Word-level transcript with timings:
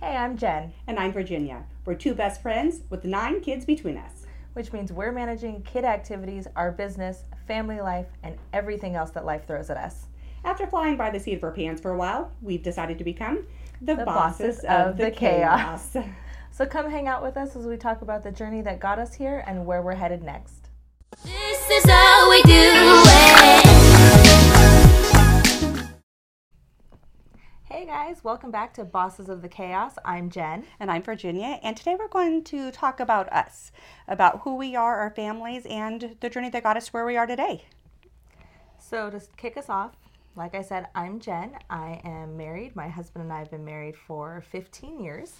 Hey, 0.00 0.16
I'm 0.16 0.36
Jen, 0.36 0.72
And 0.86 0.98
I'm 0.98 1.12
Virginia. 1.12 1.64
We're 1.84 1.94
two 1.94 2.14
best 2.14 2.42
friends 2.42 2.80
with 2.90 3.04
nine 3.04 3.40
kids 3.40 3.64
between 3.64 3.96
us. 3.96 4.22
which 4.54 4.72
means 4.72 4.90
we're 4.90 5.12
managing 5.12 5.60
kid 5.64 5.84
activities, 5.84 6.46
our 6.56 6.72
business, 6.72 7.24
family 7.46 7.78
life, 7.82 8.06
and 8.22 8.38
everything 8.54 8.94
else 8.94 9.10
that 9.10 9.26
life 9.26 9.46
throws 9.46 9.68
at 9.68 9.76
us. 9.76 10.06
After 10.44 10.66
flying 10.66 10.96
by 10.96 11.10
the 11.10 11.20
seat 11.20 11.34
of 11.34 11.44
our 11.44 11.50
pants 11.50 11.78
for 11.82 11.90
a 11.92 11.96
while, 11.98 12.32
we've 12.40 12.62
decided 12.62 12.96
to 12.96 13.04
become 13.04 13.46
the, 13.82 13.96
The 13.96 14.04
bosses, 14.06 14.64
of, 14.66 14.96
the, 14.96 15.10
chaos. 15.10 15.94
So 16.52 16.64
come 16.64 16.90
hang 16.90 17.06
out 17.06 17.22
with 17.22 17.36
us 17.36 17.54
as 17.54 17.66
we 17.66 17.76
talk 17.76 18.00
about 18.00 18.22
the 18.22 18.32
journey 18.32 18.62
that 18.62 18.80
got 18.80 18.98
us 18.98 19.12
here 19.12 19.44
and 19.46 19.66
where 19.66 19.82
we're 19.82 19.94
headed 19.94 20.22
next. 20.22 20.70
This 21.22 21.70
is 21.70 21.84
how 21.84 22.30
we 22.30 22.42
do 22.44 22.52
it. 22.54 23.75
Hey 27.86 27.92
guys, 27.92 28.24
welcome 28.24 28.50
back 28.50 28.74
to 28.74 28.84
Bosses 28.84 29.28
of 29.28 29.42
the 29.42 29.48
Chaos. 29.48 29.94
I'm 30.04 30.28
Jen. 30.28 30.64
and 30.80 30.90
I'm 30.90 31.04
Virginia. 31.04 31.60
And 31.62 31.76
today 31.76 31.94
we're 31.96 32.08
going 32.08 32.42
to 32.42 32.72
talk 32.72 32.98
about 32.98 33.32
us, 33.32 33.70
about 34.08 34.40
who 34.40 34.56
we 34.56 34.74
are, 34.74 34.96
our 34.96 35.10
families, 35.10 35.64
and 35.66 36.16
the 36.18 36.28
journey 36.28 36.50
that 36.50 36.64
got 36.64 36.76
us 36.76 36.92
where 36.92 37.06
we 37.06 37.16
are 37.16 37.28
today. 37.28 37.64
So 38.76 39.08
to 39.08 39.20
kick 39.36 39.56
us 39.56 39.68
off, 39.68 39.92
like 40.34 40.56
I 40.56 40.62
said, 40.62 40.88
I'm 40.96 41.20
Jen. 41.20 41.52
I 41.70 42.00
am 42.02 42.36
married. 42.36 42.74
My 42.74 42.88
husband 42.88 43.22
and 43.22 43.32
I 43.32 43.38
have 43.38 43.52
been 43.52 43.64
married 43.64 43.96
for 43.96 44.42
15 44.50 44.98
years. 44.98 45.34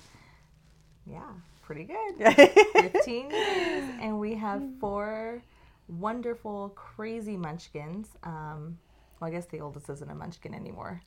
Yeah, 1.04 1.28
pretty 1.62 1.82
good. 1.82 2.32
15 2.92 3.28
years. 3.32 3.90
And 4.00 4.20
we 4.20 4.36
have 4.36 4.62
four 4.80 5.42
wonderful, 5.88 6.68
crazy 6.76 7.36
munchkins. 7.36 8.10
Um, 8.22 8.78
well, 9.18 9.26
I 9.26 9.32
guess 9.32 9.46
the 9.46 9.58
oldest 9.58 9.90
isn't 9.90 10.08
a 10.08 10.14
munchkin 10.14 10.54
anymore. 10.54 11.02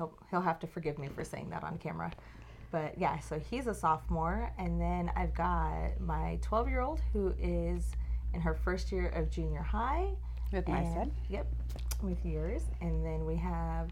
He'll, 0.00 0.12
he'll 0.30 0.40
have 0.40 0.58
to 0.60 0.66
forgive 0.66 0.98
me 0.98 1.08
for 1.08 1.24
saying 1.24 1.50
that 1.50 1.62
on 1.62 1.76
camera. 1.76 2.10
But 2.70 2.96
yeah, 2.96 3.18
so 3.18 3.38
he's 3.38 3.66
a 3.66 3.74
sophomore. 3.74 4.50
And 4.56 4.80
then 4.80 5.12
I've 5.14 5.34
got 5.34 6.00
my 6.00 6.38
12 6.40 6.68
year 6.70 6.80
old 6.80 7.02
who 7.12 7.34
is 7.38 7.92
in 8.32 8.40
her 8.40 8.54
first 8.54 8.90
year 8.90 9.08
of 9.08 9.30
junior 9.30 9.60
high. 9.60 10.08
With 10.52 10.66
my 10.68 10.82
son. 10.84 11.12
Yep, 11.28 11.46
with 12.02 12.24
yours. 12.24 12.62
And 12.80 13.04
then 13.04 13.26
we 13.26 13.36
have 13.36 13.90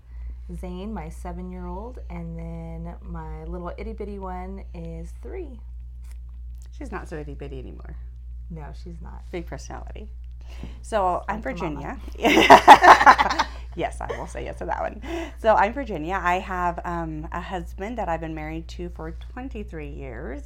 Zane, 0.58 0.94
my 0.94 1.10
seven 1.10 1.52
year 1.52 1.66
old. 1.66 1.98
And 2.08 2.38
then 2.38 2.94
my 3.02 3.44
little 3.44 3.70
itty 3.76 3.92
bitty 3.92 4.18
one 4.18 4.64
is 4.72 5.12
three. 5.22 5.60
She's 6.76 6.90
not 6.90 7.06
so 7.06 7.16
itty 7.16 7.34
bitty 7.34 7.58
anymore. 7.58 7.96
No, 8.48 8.64
she's 8.82 9.02
not. 9.02 9.24
Big 9.30 9.44
personality. 9.44 10.08
So 10.80 11.22
I'm 11.28 11.42
Virginia. 11.42 12.00
yes, 13.78 14.00
I 14.00 14.08
will 14.18 14.26
say 14.26 14.44
yes 14.44 14.58
to 14.58 14.66
that 14.66 14.80
one. 14.80 15.00
So 15.38 15.54
I'm 15.54 15.72
Virginia. 15.72 16.20
I 16.22 16.40
have 16.40 16.80
um, 16.84 17.28
a 17.32 17.40
husband 17.40 17.96
that 17.98 18.08
I've 18.08 18.20
been 18.20 18.34
married 18.34 18.68
to 18.68 18.88
for 18.90 19.12
23 19.32 19.88
years, 19.88 20.42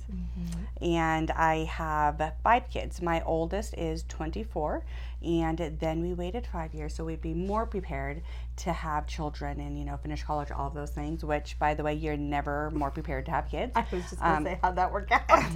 and 0.81 1.31
I 1.33 1.65
have 1.65 2.33
five 2.45 2.69
kids. 2.71 3.01
My 3.03 3.23
oldest 3.23 3.75
is 3.79 4.05
24, 4.09 4.85
and 5.23 5.59
then 5.81 6.03
we 6.03 6.13
waited 6.15 6.47
five 6.47 6.75
years 6.75 6.95
so 6.95 7.05
we'd 7.05 7.23
be 7.23 7.35
more 7.35 7.65
prepared 7.67 8.23
to 8.57 8.73
have 8.73 9.07
children 9.07 9.61
and 9.61 9.79
you 9.79 9.85
know 9.85 9.97
finish 9.97 10.23
college, 10.23 10.51
all 10.51 10.69
of 10.69 10.75
those 10.75 10.91
things. 10.91 11.25
Which, 11.25 11.59
by 11.59 11.75
the 11.75 11.83
way, 11.83 11.95
you're 11.95 12.17
never 12.17 12.71
more 12.73 12.91
prepared 12.91 13.25
to 13.27 13.33
have 13.33 13.49
kids. 13.51 13.73
I 13.77 13.87
was 13.91 14.03
just 14.11 14.21
going 14.21 14.31
to 14.33 14.37
Um, 14.37 14.45
say, 14.45 14.59
how'd 14.63 14.77
that 14.77 14.93
work 14.93 15.11
out? 15.11 15.23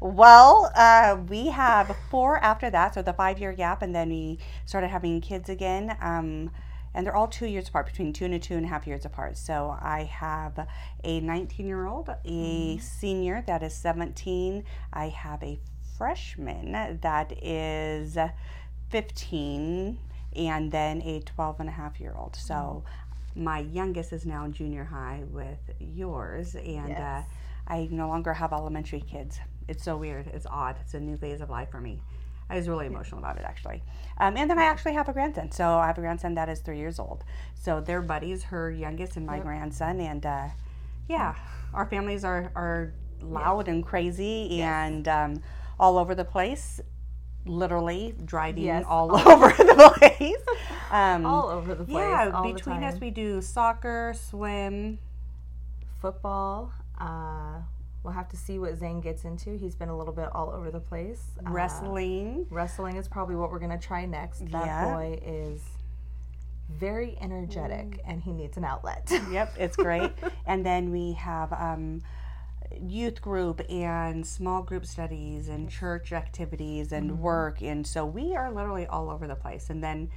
Well, 0.00 0.70
uh, 0.76 1.16
we 1.28 1.48
have 1.48 1.96
four 2.08 2.38
after 2.42 2.70
that, 2.70 2.94
so 2.94 3.02
the 3.02 3.12
five 3.12 3.40
year 3.40 3.52
gap, 3.52 3.82
and 3.82 3.92
then 3.92 4.08
we 4.10 4.38
started 4.64 4.88
having 4.88 5.20
kids 5.20 5.48
again. 5.48 5.96
Um, 6.00 6.50
and 6.94 7.06
they're 7.06 7.14
all 7.16 7.28
two 7.28 7.46
years 7.46 7.68
apart, 7.68 7.86
between 7.86 8.12
two 8.12 8.24
and 8.24 8.34
a 8.34 8.38
two 8.38 8.54
and 8.56 8.64
a 8.64 8.68
half 8.68 8.86
years 8.86 9.04
apart. 9.04 9.36
So 9.36 9.76
I 9.80 10.04
have 10.04 10.66
a 11.04 11.20
19 11.20 11.66
year 11.66 11.86
old, 11.86 12.10
a 12.24 12.78
senior 12.78 13.42
that 13.46 13.62
is 13.62 13.74
17. 13.74 14.64
I 14.92 15.08
have 15.08 15.42
a 15.42 15.58
freshman 15.96 16.72
that 17.02 17.32
is 17.44 18.16
15, 18.90 19.98
and 20.36 20.70
then 20.72 21.02
a 21.02 21.20
12 21.20 21.60
and 21.60 21.68
a 21.68 21.72
half 21.72 22.00
year 22.00 22.14
old. 22.16 22.36
So 22.36 22.84
my 23.34 23.60
youngest 23.60 24.12
is 24.12 24.24
now 24.26 24.44
in 24.44 24.52
junior 24.52 24.84
high 24.84 25.22
with 25.30 25.58
yours, 25.78 26.54
and 26.54 26.88
Yes. 26.88 27.00
uh, 27.00 27.22
I 27.72 27.88
no 27.90 28.08
longer 28.08 28.32
have 28.32 28.52
elementary 28.52 29.00
kids. 29.00 29.38
It's 29.68 29.84
so 29.84 29.96
weird. 29.96 30.26
It's 30.28 30.46
odd. 30.46 30.76
It's 30.80 30.94
a 30.94 31.00
new 31.00 31.16
phase 31.18 31.40
of 31.42 31.50
life 31.50 31.70
for 31.70 31.80
me. 31.80 32.00
I 32.50 32.56
was 32.56 32.68
really 32.68 32.86
emotional 32.86 33.18
about 33.20 33.36
it 33.36 33.44
actually. 33.44 33.82
Um, 34.18 34.36
and 34.36 34.50
then 34.50 34.58
I 34.58 34.64
actually 34.64 34.94
have 34.94 35.08
a 35.08 35.12
grandson. 35.12 35.50
So 35.52 35.64
I 35.78 35.86
have 35.86 35.98
a 35.98 36.00
grandson 36.00 36.34
that 36.34 36.48
is 36.48 36.60
three 36.60 36.78
years 36.78 36.98
old. 36.98 37.24
So 37.54 37.80
they're 37.80 38.02
buddies, 38.02 38.44
her 38.44 38.70
youngest 38.70 39.16
and 39.16 39.26
my 39.26 39.38
grandson. 39.38 40.00
And 40.00 40.24
uh, 40.24 40.48
yeah, 41.08 41.34
our 41.74 41.86
families 41.86 42.24
are, 42.24 42.50
are 42.54 42.94
loud 43.22 43.68
and 43.68 43.84
crazy 43.84 44.60
and 44.62 45.06
um, 45.08 45.42
all 45.78 45.98
over 45.98 46.14
the 46.14 46.24
place. 46.24 46.80
Literally 47.44 48.14
driving 48.24 48.64
Yes, 48.64 48.84
all 48.88 49.14
over 49.28 49.48
the 49.50 49.94
place. 49.98 50.36
Um, 50.90 51.24
all 51.24 51.48
over 51.48 51.74
the 51.74 51.84
place. 51.84 51.96
yeah, 51.96 52.30
all 52.34 52.52
between 52.52 52.82
us 52.82 53.00
we 53.00 53.10
do 53.10 53.40
soccer, 53.40 54.14
swim, 54.16 54.98
football. 56.00 56.72
Uh, 56.98 57.60
we'll 58.02 58.12
have 58.14 58.28
to 58.28 58.36
see 58.36 58.58
what 58.58 58.76
Zane 58.78 59.00
gets 59.00 59.24
into. 59.24 59.56
He's 59.56 59.74
been 59.74 59.88
a 59.88 59.96
little 59.96 60.12
bit 60.14 60.28
all 60.32 60.50
over 60.50 60.70
the 60.70 60.80
place. 60.80 61.22
Uh, 61.46 61.50
wrestling. 61.50 62.46
wrestling 62.50 62.96
is 62.96 63.08
probably 63.08 63.34
what 63.36 63.50
we're 63.50 63.58
going 63.58 63.76
to 63.78 63.86
try 63.86 64.04
next. 64.06 64.38
That 64.50 64.66
Yeah. 64.66 64.94
boy 64.94 65.18
is 65.24 65.60
very 66.70 67.16
energetic 67.20 68.00
and 68.06 68.22
he 68.22 68.32
needs 68.32 68.56
an 68.56 68.64
outlet. 68.64 69.10
Yep, 69.30 69.54
it's 69.58 69.76
great. 69.76 70.12
and 70.46 70.64
then 70.64 70.90
we 70.90 71.12
have 71.14 71.52
um, 71.52 72.02
youth 72.80 73.20
group 73.22 73.60
and 73.70 74.26
small 74.26 74.62
group 74.62 74.84
studies 74.86 75.48
and 75.48 75.70
church 75.70 76.12
activities 76.12 76.92
and 76.92 77.18
work. 77.20 77.62
And 77.62 77.86
so 77.86 78.04
we 78.04 78.36
are 78.36 78.52
literally 78.52 78.86
all 78.86 79.10
over 79.10 79.26
the 79.26 79.34
place. 79.34 79.70
And 79.70 79.82
then 79.82 80.10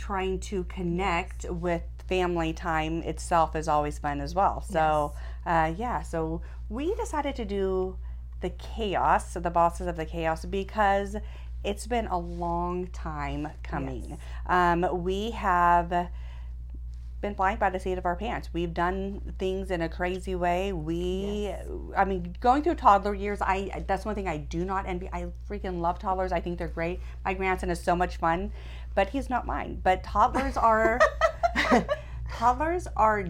trying 0.00 0.40
to 0.40 0.64
connect 0.64 1.44
with 1.50 1.82
family 2.08 2.52
time 2.54 3.02
itself 3.02 3.54
is 3.54 3.68
always 3.68 3.98
fun 3.98 4.20
as 4.20 4.34
well. 4.34 4.62
So, 4.62 5.12
uh, 5.44 5.74
yeah, 5.76 6.00
so 6.00 6.40
we 6.70 6.94
decided 6.94 7.36
to 7.36 7.44
do 7.44 7.98
the 8.40 8.50
chaos, 8.50 9.32
so 9.32 9.40
the 9.40 9.50
bosses 9.50 9.86
of 9.86 9.96
the 9.96 10.06
chaos, 10.06 10.46
because 10.46 11.16
it's 11.62 11.86
been 11.86 12.06
a 12.06 12.18
long 12.18 12.86
time 12.86 13.48
coming. 13.62 14.16
Um, 14.46 15.04
we 15.04 15.32
have 15.32 16.08
been 17.20 17.34
flying 17.34 17.58
by 17.58 17.68
the 17.68 17.78
seat 17.78 17.98
of 17.98 18.06
our 18.06 18.16
pants. 18.16 18.48
We've 18.52 18.72
done 18.72 19.34
things 19.38 19.70
in 19.70 19.82
a 19.82 19.88
crazy 19.88 20.34
way. 20.34 20.72
We, 20.72 21.52
I 21.94 22.04
mean, 22.06 22.34
going 22.40 22.62
through 22.62 22.76
toddler 22.76 23.14
years, 23.14 23.42
I 23.42 23.84
that's 23.86 24.04
one 24.06 24.14
thing 24.14 24.26
I 24.26 24.38
do 24.38 24.64
not 24.64 24.86
envy. 24.86 25.10
I 25.12 25.26
freaking 25.48 25.80
love 25.80 25.98
toddlers. 25.98 26.32
I 26.32 26.40
think 26.40 26.58
they're 26.58 26.68
great. 26.68 27.00
My 27.24 27.34
grandson 27.34 27.70
is 27.70 27.78
so 27.82 27.94
much 27.94 28.16
fun, 28.16 28.52
but 28.94 29.10
he's 29.10 29.28
not 29.30 29.46
mine. 29.46 29.80
But 29.82 30.02
toddlers 30.02 30.56
are, 30.56 30.98
toddlers 32.32 32.86
are 32.96 33.26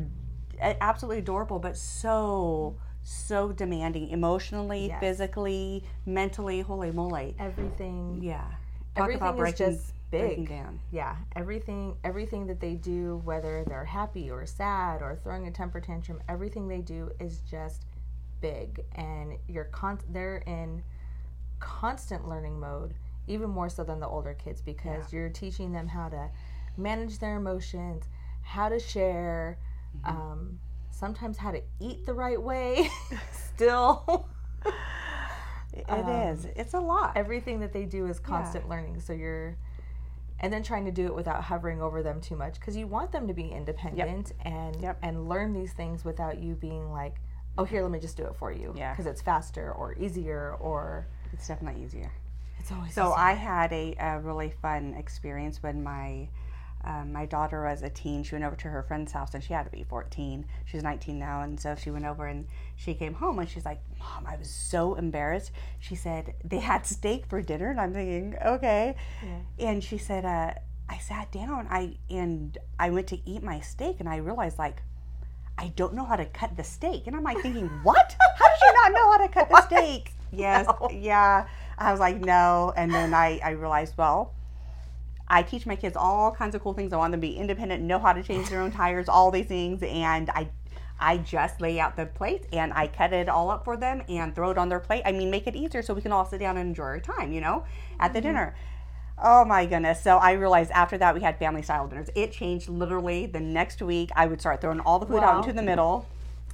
absolutely 0.60 1.18
adorable, 1.18 1.58
but 1.58 1.76
so 1.76 2.76
so 3.02 3.50
demanding 3.50 4.08
emotionally, 4.10 4.88
Yes. 4.88 5.00
physically, 5.00 5.84
mentally. 6.04 6.60
Holy 6.60 6.90
moly! 6.92 7.34
everything 7.38 8.18
Yeah, 8.22 8.40
talk 8.94 9.04
Everything 9.04 9.22
about 9.22 9.34
is 9.34 9.38
breaking 9.40 9.66
just 9.74 9.92
breaking 10.10 10.44
big. 10.44 10.48
down. 10.48 10.80
yeah 10.90 11.14
everything 11.36 11.96
everything 12.02 12.46
that 12.48 12.58
they 12.60 12.74
do 12.74 13.20
whether 13.24 13.64
they're 13.68 13.84
happy 13.84 14.28
or 14.28 14.44
sad 14.44 15.02
or 15.02 15.14
throwing 15.14 15.46
a 15.46 15.50
temper 15.52 15.80
tantrum 15.80 16.20
everything 16.28 16.66
they 16.66 16.80
do 16.80 17.08
is 17.20 17.38
just 17.48 17.84
big 18.40 18.84
and 18.96 19.34
you're 19.46 19.66
con- 19.66 20.00
they're 20.10 20.38
in 20.48 20.82
constant 21.60 22.28
learning 22.28 22.58
mode 22.58 22.92
even 23.30 23.48
more 23.50 23.68
so 23.68 23.84
than 23.84 24.00
the 24.00 24.06
older 24.08 24.34
kids 24.34 24.60
because 24.60 25.12
you're 25.12 25.28
teaching 25.30 25.72
them 25.72 25.86
how 25.88 26.08
to 26.08 26.28
manage 26.76 27.18
their 27.18 27.36
emotions 27.36 28.04
how 28.42 28.68
to 28.68 28.78
share 28.78 29.58
um, 30.04 30.58
sometimes 30.90 31.36
how 31.38 31.50
to 31.50 31.62
eat 31.80 32.04
the 32.06 32.12
right 32.14 32.40
way 32.40 32.88
still 33.32 34.28
It 35.72 35.84
Um, 35.88 36.08
is. 36.08 36.46
It's 36.56 36.74
a 36.74 36.80
lot. 36.80 37.16
everything 37.16 37.60
that 37.60 37.72
they 37.72 37.84
do 37.84 38.06
is 38.06 38.18
constant 38.18 38.68
learning 38.68 39.00
so 39.00 39.12
you're 39.12 39.56
and 40.42 40.52
then 40.52 40.62
trying 40.62 40.86
to 40.86 40.90
do 40.90 41.04
it 41.06 41.14
without 41.14 41.44
hovering 41.44 41.80
over 41.82 42.02
them 42.02 42.20
too 42.20 42.34
much 42.34 42.54
because 42.54 42.74
you 42.76 42.86
want 42.86 43.12
them 43.12 43.28
to 43.28 43.34
be 43.34 43.48
independent 43.48 44.32
and 44.44 44.80
Yep. 44.82 44.98
and 45.02 45.28
learn 45.28 45.52
these 45.52 45.72
things 45.72 46.04
without 46.04 46.38
you 46.42 46.54
being 46.54 46.90
like 46.90 47.16
oh 47.58 47.64
here 47.64 47.82
let 47.82 47.90
me 47.92 48.00
just 48.00 48.16
do 48.16 48.24
it 48.24 48.34
for 48.36 48.50
you 48.50 48.72
Yeah. 48.76 48.92
because 48.92 49.06
it's 49.06 49.20
faster 49.22 49.70
or 49.72 49.94
easier 49.98 50.56
or 50.60 51.06
It's 51.32 51.46
definitely 51.46 51.82
easier. 51.84 52.10
It's 52.60 52.70
always 52.70 52.94
So. 52.94 53.12
I 53.12 53.32
had 53.32 53.72
a, 53.72 53.96
a 53.98 54.20
really 54.20 54.52
fun 54.62 54.94
experience 54.94 55.62
when 55.62 55.82
my 55.82 56.28
um, 56.82 57.12
my 57.12 57.26
daughter 57.26 57.64
was 57.64 57.82
a 57.82 57.90
teen. 57.90 58.22
She 58.22 58.34
went 58.34 58.44
over 58.44 58.56
to 58.56 58.68
her 58.68 58.82
friend's 58.82 59.12
house 59.12 59.34
and 59.34 59.44
she 59.44 59.52
had 59.52 59.64
to 59.64 59.70
be 59.70 59.84
14. 59.84 60.46
She's 60.64 60.82
19 60.82 61.18
now. 61.18 61.42
And 61.42 61.60
so 61.60 61.74
she 61.74 61.90
went 61.90 62.06
over 62.06 62.26
and 62.26 62.46
she 62.76 62.94
came 62.94 63.12
home 63.12 63.38
and 63.38 63.48
she's 63.48 63.66
like, 63.66 63.82
Mom, 63.98 64.26
I 64.26 64.36
was 64.36 64.48
so 64.48 64.94
embarrassed. 64.94 65.52
She 65.78 65.94
said, 65.94 66.34
they 66.42 66.58
had 66.60 66.86
steak 66.86 67.26
for 67.26 67.42
dinner. 67.42 67.70
And 67.70 67.78
I'm 67.78 67.92
thinking, 67.92 68.34
okay. 68.44 68.96
And 69.58 69.84
she 69.84 69.98
said, 69.98 70.24
uh, 70.24 70.54
I 70.88 70.98
sat 70.98 71.30
down 71.30 71.68
I 71.70 71.96
and 72.08 72.56
I 72.78 72.90
went 72.90 73.06
to 73.08 73.18
eat 73.28 73.42
my 73.42 73.60
steak 73.60 73.96
and 74.00 74.08
I 74.08 74.16
realized 74.16 74.58
like, 74.58 74.82
I 75.58 75.68
don't 75.76 75.92
know 75.94 76.04
how 76.06 76.16
to 76.16 76.24
cut 76.24 76.56
the 76.56 76.64
steak. 76.64 77.06
And 77.06 77.14
I'm 77.14 77.22
like 77.22 77.40
thinking, 77.40 77.66
what? 77.82 78.16
How 78.38 78.48
did 78.48 78.60
you 78.62 78.72
not 78.72 78.92
know 78.92 79.10
how 79.12 79.18
to 79.18 79.28
cut 79.28 79.48
the 79.50 79.60
steak? 79.66 80.12
Yes, 80.32 80.66
yeah. 80.90 81.46
I 81.80 81.90
was 81.90 81.98
like, 81.98 82.20
no. 82.20 82.72
And 82.76 82.92
then 82.92 83.14
I, 83.14 83.40
I 83.42 83.50
realized, 83.50 83.94
well, 83.96 84.34
I 85.26 85.42
teach 85.42 85.64
my 85.64 85.76
kids 85.76 85.96
all 85.96 86.32
kinds 86.32 86.54
of 86.54 86.62
cool 86.62 86.74
things. 86.74 86.92
I 86.92 86.96
want 86.96 87.12
them 87.12 87.20
to 87.20 87.26
be 87.26 87.36
independent, 87.36 87.82
know 87.82 87.98
how 87.98 88.12
to 88.12 88.22
change 88.22 88.50
their 88.50 88.60
own 88.60 88.70
tires, 88.70 89.08
all 89.08 89.30
these 89.30 89.46
things. 89.46 89.82
And 89.82 90.28
I 90.30 90.50
I 91.02 91.16
just 91.16 91.62
lay 91.62 91.80
out 91.80 91.96
the 91.96 92.04
plate 92.04 92.46
and 92.52 92.74
I 92.74 92.86
cut 92.86 93.14
it 93.14 93.28
all 93.28 93.50
up 93.50 93.64
for 93.64 93.76
them 93.76 94.02
and 94.08 94.34
throw 94.34 94.50
it 94.50 94.58
on 94.58 94.68
their 94.68 94.80
plate. 94.80 95.02
I 95.06 95.12
mean, 95.12 95.30
make 95.30 95.46
it 95.46 95.56
easier 95.56 95.80
so 95.80 95.94
we 95.94 96.02
can 96.02 96.12
all 96.12 96.26
sit 96.26 96.40
down 96.40 96.58
and 96.58 96.68
enjoy 96.68 96.84
our 96.84 97.00
time, 97.00 97.32
you 97.32 97.40
know, 97.40 97.64
at 97.98 98.12
the 98.12 98.18
mm-hmm. 98.18 98.28
dinner. 98.28 98.54
Oh 99.22 99.46
my 99.46 99.64
goodness. 99.64 100.02
So 100.02 100.18
I 100.18 100.32
realized 100.32 100.70
after 100.72 100.98
that 100.98 101.14
we 101.14 101.22
had 101.22 101.38
family 101.38 101.62
style 101.62 101.88
dinners. 101.88 102.10
It 102.14 102.32
changed 102.32 102.68
literally 102.68 103.24
the 103.24 103.40
next 103.40 103.80
week. 103.80 104.10
I 104.14 104.26
would 104.26 104.40
start 104.40 104.60
throwing 104.60 104.80
all 104.80 104.98
the 104.98 105.06
food 105.06 105.22
out 105.22 105.38
into 105.38 105.54
the 105.54 105.62
middle. 105.62 106.06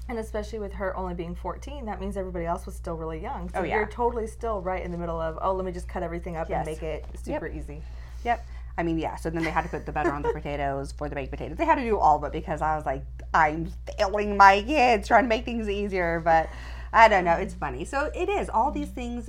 And 0.08 0.19
especially 0.19 0.58
with 0.61 0.73
her 0.75 0.97
only 0.97 1.14
being 1.14 1.35
14, 1.35 1.85
that 1.87 2.00
means 2.00 2.17
everybody 2.17 2.47
else 2.47 2.64
was 2.64 2.75
still 2.76 2.94
really 2.97 3.20
young. 3.20 3.50
Oh, 3.55 3.58
so 3.58 3.61
Oh, 3.61 3.64
yeah. 3.64 3.75
you're 3.76 3.87
totally 3.87 4.26
still 4.29 4.61
right 4.61 4.82
in 4.85 4.93
the 4.93 4.99
middle 4.99 5.20
of, 5.20 5.38
oh, 5.43 5.53
let 5.53 5.64
me 5.64 5.73
just 5.73 5.88
cut 5.88 6.03
everything 6.03 6.37
up 6.37 6.49
Yes. 6.49 6.67
and 6.67 6.76
make 6.76 6.82
it 6.82 7.05
super 7.23 7.49
easy. 7.49 7.82
Yep. 8.25 8.47
I 8.79 8.82
mean, 8.82 8.99
yeah. 8.99 9.17
So 9.17 9.31
then 9.31 9.43
they 9.43 9.50
had 9.50 9.62
to 9.62 9.69
put 9.69 9.85
the 9.87 9.93
butter 9.93 10.12
on 10.12 10.23
the 10.23 10.32
potatoes 10.32 10.93
for 10.93 11.08
the 11.08 11.14
baked 11.14 11.31
potatoes. 11.31 11.56
They 11.56 11.64
had 11.64 11.76
to 11.76 11.82
do 11.82 11.99
all 11.99 12.19
of 12.19 12.25
it 12.25 12.32
because 12.32 12.61
I 12.62 12.76
was 12.76 12.85
like, 12.87 13.03
I'm 13.35 13.73
failing 13.99 14.37
my 14.37 14.62
kids 14.62 15.08
trying 15.08 15.25
to 15.25 15.29
make 15.29 15.44
things 15.44 15.69
easier. 15.69 16.20
But 16.23 16.50
I 16.93 17.08
don't 17.08 17.25
know. 17.25 17.32
It's 17.32 17.55
funny. 17.55 17.85
So 17.85 18.11
it 18.14 18.29
is 18.29 18.49
all 18.50 18.70
these 18.70 18.91
things. 18.91 19.26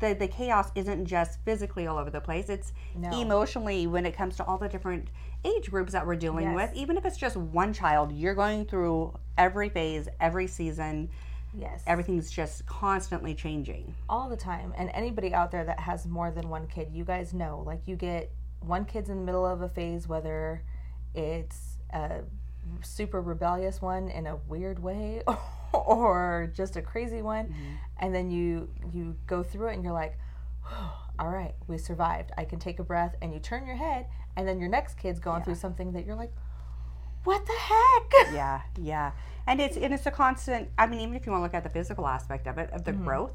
The 0.00 0.14
the 0.14 0.26
chaos 0.28 0.70
isn't 0.74 1.06
just 1.06 1.38
physically 1.44 1.86
all 1.86 1.96
over 1.96 2.10
the 2.10 2.20
place. 2.20 2.48
It's 2.50 2.72
No. 2.96 3.10
emotionally 3.18 3.86
when 3.86 4.04
it 4.04 4.12
comes 4.16 4.36
to 4.36 4.44
all 4.44 4.58
the 4.58 4.68
different 4.68 5.08
age 5.44 5.70
groups 5.70 5.92
that 5.92 6.06
we're 6.06 6.16
dealing 6.16 6.46
Yes. 6.46 6.54
with. 6.54 6.74
Even 6.76 6.96
if 6.96 7.04
it's 7.04 7.16
just 7.16 7.36
one 7.36 7.72
child, 7.72 8.12
you're 8.12 8.34
going 8.34 8.64
through 8.66 9.14
every 9.36 9.68
phase, 9.68 10.08
every 10.20 10.46
season. 10.46 11.08
Yes. 11.54 11.82
Everything's 11.86 12.30
just 12.30 12.66
constantly 12.66 13.34
changing. 13.34 13.94
all 14.08 14.28
the 14.28 14.36
time. 14.36 14.72
And 14.76 14.90
anybody 14.92 15.32
out 15.32 15.50
there 15.50 15.64
that 15.64 15.80
has 15.80 16.06
more 16.06 16.30
than 16.30 16.48
one 16.48 16.66
kid, 16.66 16.88
you 16.92 17.04
guys 17.04 17.32
know, 17.32 17.62
like 17.64 17.80
you 17.86 17.96
get 17.96 18.30
one 18.60 18.84
kid's 18.84 19.08
in 19.08 19.16
the 19.18 19.24
middle 19.24 19.46
of 19.46 19.62
a 19.62 19.68
phase, 19.68 20.06
whether 20.08 20.62
it's 21.14 21.78
a 21.92 22.20
super 22.82 23.20
rebellious 23.22 23.80
one 23.80 24.08
in 24.08 24.26
a 24.26 24.36
weird 24.36 24.78
way 24.78 25.22
or 25.72 26.50
just 26.54 26.76
a 26.76 26.82
crazy 26.82 27.22
one, 27.22 27.46
mm-hmm. 27.46 27.74
and 27.98 28.14
then 28.14 28.30
you 28.30 28.68
you 28.92 29.16
go 29.26 29.42
through 29.42 29.68
it 29.68 29.74
and 29.74 29.84
you're 29.84 29.92
like, 29.92 30.18
all 31.18 31.28
right, 31.28 31.54
we 31.66 31.78
survived. 31.78 32.30
I 32.36 32.44
can 32.44 32.58
take 32.58 32.78
a 32.78 32.84
breath, 32.84 33.14
and 33.22 33.32
you 33.32 33.40
turn 33.40 33.66
your 33.66 33.76
head, 33.76 34.06
and 34.38 34.46
then 34.46 34.60
your 34.60 34.68
next 34.68 34.96
kid's 34.96 35.18
going 35.18 35.42
through 35.42 35.56
something 35.56 35.90
that 35.92 36.06
you're 36.06 36.14
like, 36.14 36.32
what 37.24 37.44
the 37.44 37.52
heck? 37.52 38.32
Yeah, 38.32 38.60
yeah. 38.80 39.10
And 39.48 39.60
it's 39.60 39.76
and 39.76 39.92
it's 39.92 40.06
a 40.06 40.12
constant 40.12 40.68
I 40.78 40.86
mean, 40.86 41.00
even 41.00 41.16
if 41.16 41.26
you 41.26 41.32
want 41.32 41.40
to 41.40 41.44
look 41.44 41.54
at 41.54 41.64
the 41.64 41.70
physical 41.70 42.06
aspect 42.06 42.46
of 42.46 42.56
it, 42.56 42.70
of 42.70 42.84
the 42.84 42.92
growth. 42.92 43.32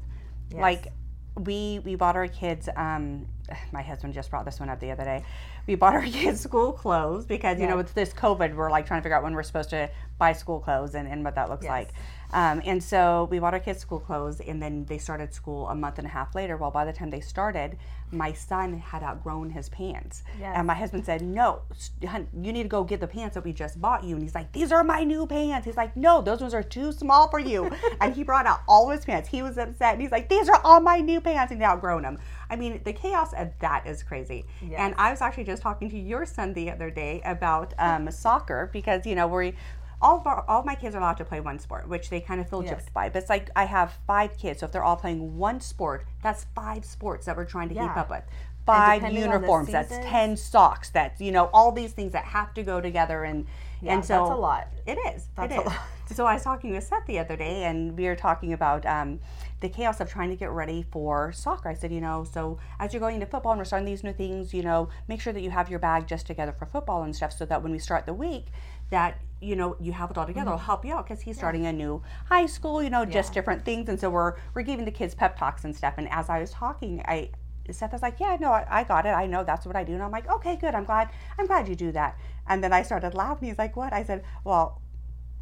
Like 0.62 0.88
we 1.36 1.80
we 1.84 1.94
bought 1.94 2.16
our 2.16 2.26
kids 2.28 2.70
um 2.76 3.26
my 3.72 3.82
husband 3.82 4.14
just 4.14 4.30
brought 4.30 4.44
this 4.44 4.60
one 4.60 4.68
up 4.68 4.80
the 4.80 4.90
other 4.90 5.04
day. 5.04 5.24
We 5.66 5.74
bought 5.74 5.94
our 5.94 6.02
kids 6.06 6.40
school 6.40 6.72
clothes 6.72 7.26
because 7.26 7.60
you 7.60 7.66
know 7.66 7.76
with 7.76 7.94
this 7.94 8.12
COVID 8.12 8.54
we're 8.54 8.70
like 8.70 8.86
trying 8.86 9.00
to 9.00 9.02
figure 9.02 9.16
out 9.16 9.22
when 9.22 9.34
we're 9.34 9.42
supposed 9.42 9.70
to 9.70 9.90
buy 10.18 10.32
school 10.32 10.60
clothes 10.60 10.94
and, 10.94 11.08
and 11.08 11.24
what 11.24 11.34
that 11.34 11.50
looks 11.50 11.66
like. 11.66 11.90
Um, 12.32 12.62
and 12.64 12.82
so 12.82 13.28
we 13.30 13.38
bought 13.38 13.54
our 13.54 13.60
kids 13.60 13.80
school 13.80 14.00
clothes 14.00 14.40
and 14.40 14.60
then 14.60 14.84
they 14.86 14.98
started 14.98 15.32
school 15.32 15.68
a 15.68 15.74
month 15.74 15.98
and 15.98 16.06
a 16.06 16.10
half 16.10 16.34
later. 16.34 16.56
Well 16.56 16.70
by 16.70 16.84
the 16.84 16.92
time 16.92 17.10
they 17.10 17.20
started, 17.20 17.76
my 18.14 18.32
son 18.32 18.78
had 18.78 19.02
outgrown 19.02 19.50
his 19.50 19.68
pants. 19.68 20.22
Yes. 20.38 20.54
And 20.56 20.66
my 20.66 20.74
husband 20.74 21.04
said, 21.04 21.22
No, 21.22 21.62
hun, 22.06 22.28
you 22.40 22.52
need 22.52 22.64
to 22.64 22.68
go 22.68 22.84
get 22.84 23.00
the 23.00 23.06
pants 23.06 23.34
that 23.34 23.44
we 23.44 23.52
just 23.52 23.80
bought 23.80 24.04
you. 24.04 24.14
And 24.14 24.22
he's 24.22 24.34
like, 24.34 24.52
These 24.52 24.72
are 24.72 24.84
my 24.84 25.04
new 25.04 25.26
pants. 25.26 25.66
He's 25.66 25.76
like, 25.76 25.96
No, 25.96 26.22
those 26.22 26.40
ones 26.40 26.54
are 26.54 26.62
too 26.62 26.92
small 26.92 27.28
for 27.28 27.38
you. 27.38 27.70
and 28.00 28.14
he 28.14 28.22
brought 28.22 28.46
out 28.46 28.60
all 28.68 28.88
his 28.90 29.04
pants. 29.04 29.28
He 29.28 29.42
was 29.42 29.58
upset. 29.58 29.94
And 29.94 30.02
he's 30.02 30.12
like, 30.12 30.28
These 30.28 30.48
are 30.48 30.60
all 30.64 30.80
my 30.80 30.98
new 30.98 31.20
pants. 31.20 31.52
And 31.52 31.60
he'd 31.60 31.66
outgrown 31.66 32.02
them. 32.02 32.18
I 32.50 32.56
mean, 32.56 32.80
the 32.84 32.92
chaos 32.92 33.32
of 33.34 33.50
that 33.60 33.86
is 33.86 34.02
crazy. 34.02 34.44
And 34.76 34.94
I 34.98 35.10
was 35.10 35.20
actually 35.20 35.44
just 35.44 35.62
talking 35.62 35.90
to 35.90 35.98
your 35.98 36.26
son 36.26 36.52
the 36.52 36.70
other 36.70 36.90
day 36.90 37.22
about 37.24 37.74
um, 37.78 38.10
soccer 38.10 38.70
because, 38.72 39.06
you 39.06 39.14
know, 39.14 39.26
we 39.26 39.54
all 40.02 40.18
of, 40.18 40.26
our, 40.26 40.44
all 40.48 40.60
of 40.60 40.66
my 40.66 40.74
kids 40.74 40.94
are 40.94 40.98
allowed 40.98 41.16
to 41.16 41.24
play 41.24 41.40
one 41.40 41.58
sport, 41.58 41.88
which 41.88 42.10
they 42.10 42.20
kind 42.20 42.40
of 42.40 42.48
feel 42.48 42.62
Yes. 42.62 42.74
gypped 42.84 42.92
by. 42.92 43.08
But 43.08 43.22
it's 43.22 43.30
like 43.30 43.50
I 43.56 43.64
have 43.64 43.96
five 44.06 44.36
kids, 44.36 44.60
so 44.60 44.66
if 44.66 44.72
they're 44.72 44.84
all 44.84 44.96
playing 44.96 45.38
one 45.38 45.60
sport, 45.60 46.04
that's 46.22 46.44
five 46.54 46.84
sports 46.84 47.24
that 47.26 47.36
we're 47.36 47.46
trying 47.46 47.68
to 47.70 47.74
keep 47.74 47.96
up 47.96 48.10
with. 48.10 48.24
Five 48.66 49.00
depending 49.00 49.24
on 49.24 49.30
the 49.30 49.36
uniforms, 49.36 49.70
that's 49.70 49.90
ten 50.10 50.36
socks. 50.36 50.90
That's 50.90 51.20
you 51.20 51.32
know 51.32 51.50
all 51.52 51.70
these 51.72 51.92
things 51.92 52.12
that 52.12 52.24
have 52.24 52.52
to 52.54 52.62
go 52.62 52.80
together, 52.80 53.24
and 53.24 53.46
Yeah, 53.80 53.94
and 53.94 54.04
so 54.04 54.18
that's 54.18 54.30
a 54.30 54.34
lot. 54.34 54.68
It 54.86 54.98
is. 55.14 55.28
That's 55.36 55.54
it 55.54 55.58
a 55.58 55.62
is. 55.66 55.72
So 56.12 56.26
I 56.26 56.34
was 56.34 56.42
talking 56.42 56.72
with 56.72 56.84
Seth 56.84 57.06
the 57.06 57.18
other 57.18 57.34
day, 57.34 57.64
and 57.64 57.96
we 57.96 58.04
were 58.04 58.14
talking 58.14 58.52
about 58.52 58.84
um, 58.84 59.20
the 59.60 59.70
chaos 59.70 60.00
of 60.00 60.08
trying 60.10 60.28
to 60.28 60.36
get 60.36 60.50
ready 60.50 60.84
for 60.92 61.32
soccer. 61.32 61.70
I 61.70 61.74
said, 61.74 61.92
you 61.92 62.00
know, 62.00 62.24
so 62.30 62.58
as 62.78 62.92
you're 62.92 63.00
going 63.00 63.14
into 63.14 63.26
football 63.26 63.52
and 63.52 63.58
we're 63.58 63.64
starting 63.64 63.86
these 63.86 64.04
new 64.04 64.12
things, 64.12 64.52
you 64.52 64.62
know, 64.62 64.90
make 65.08 65.20
sure 65.20 65.32
that 65.32 65.40
you 65.40 65.50
have 65.50 65.70
your 65.70 65.78
bag 65.78 66.06
just 66.06 66.26
together 66.26 66.52
for 66.52 66.66
football 66.66 67.02
and 67.02 67.16
stuff, 67.16 67.32
so 67.32 67.46
that 67.46 67.62
when 67.62 67.72
we 67.72 67.78
start 67.78 68.04
the 68.04 68.12
week, 68.12 68.48
that 68.90 69.18
you 69.40 69.56
know 69.56 69.76
you 69.80 69.92
have 69.92 70.10
it 70.10 70.18
all 70.18 70.26
together. 70.26 70.48
It'll 70.48 70.58
help 70.58 70.84
you 70.84 70.94
out 70.94 71.06
because 71.08 71.22
he's 71.22 71.36
starting 71.36 71.64
a 71.66 71.72
new 71.72 72.02
high 72.26 72.46
school, 72.46 72.82
you 72.82 72.90
know, 72.90 73.04
just 73.06 73.32
different 73.32 73.64
things, 73.64 73.88
and 73.88 73.98
so 73.98 74.10
we're 74.10 74.34
we're 74.52 74.62
giving 74.62 74.84
the 74.84 74.92
kids 74.92 75.14
pep 75.14 75.38
talks 75.38 75.64
and 75.64 75.74
stuff. 75.74 75.94
And 75.96 76.08
as 76.10 76.28
I 76.28 76.38
was 76.38 76.50
talking, 76.50 77.02
I 77.08 77.30
Seth 77.70 77.92
was 77.92 78.02
like, 78.02 78.20
"Yeah, 78.20 78.36
no, 78.38 78.52
I, 78.52 78.66
I 78.68 78.84
got 78.84 79.06
it. 79.06 79.10
I 79.10 79.26
know 79.26 79.42
that's 79.42 79.64
what 79.64 79.74
I 79.74 79.84
do." 79.84 79.94
And 79.94 80.02
I'm 80.02 80.10
like, 80.10 80.28
"Okay, 80.30 80.56
good. 80.56 80.74
I'm 80.74 80.84
glad. 80.84 81.08
I'm 81.38 81.46
glad 81.46 81.66
you 81.66 81.74
do 81.74 81.92
that." 81.92 82.18
And 82.46 82.62
then 82.62 82.74
I 82.74 82.82
started 82.82 83.14
laughing. 83.14 83.48
He's 83.48 83.58
like, 83.58 83.74
"What?" 83.74 83.94
I 83.94 84.04
said, 84.04 84.22
"Well, 84.44 84.82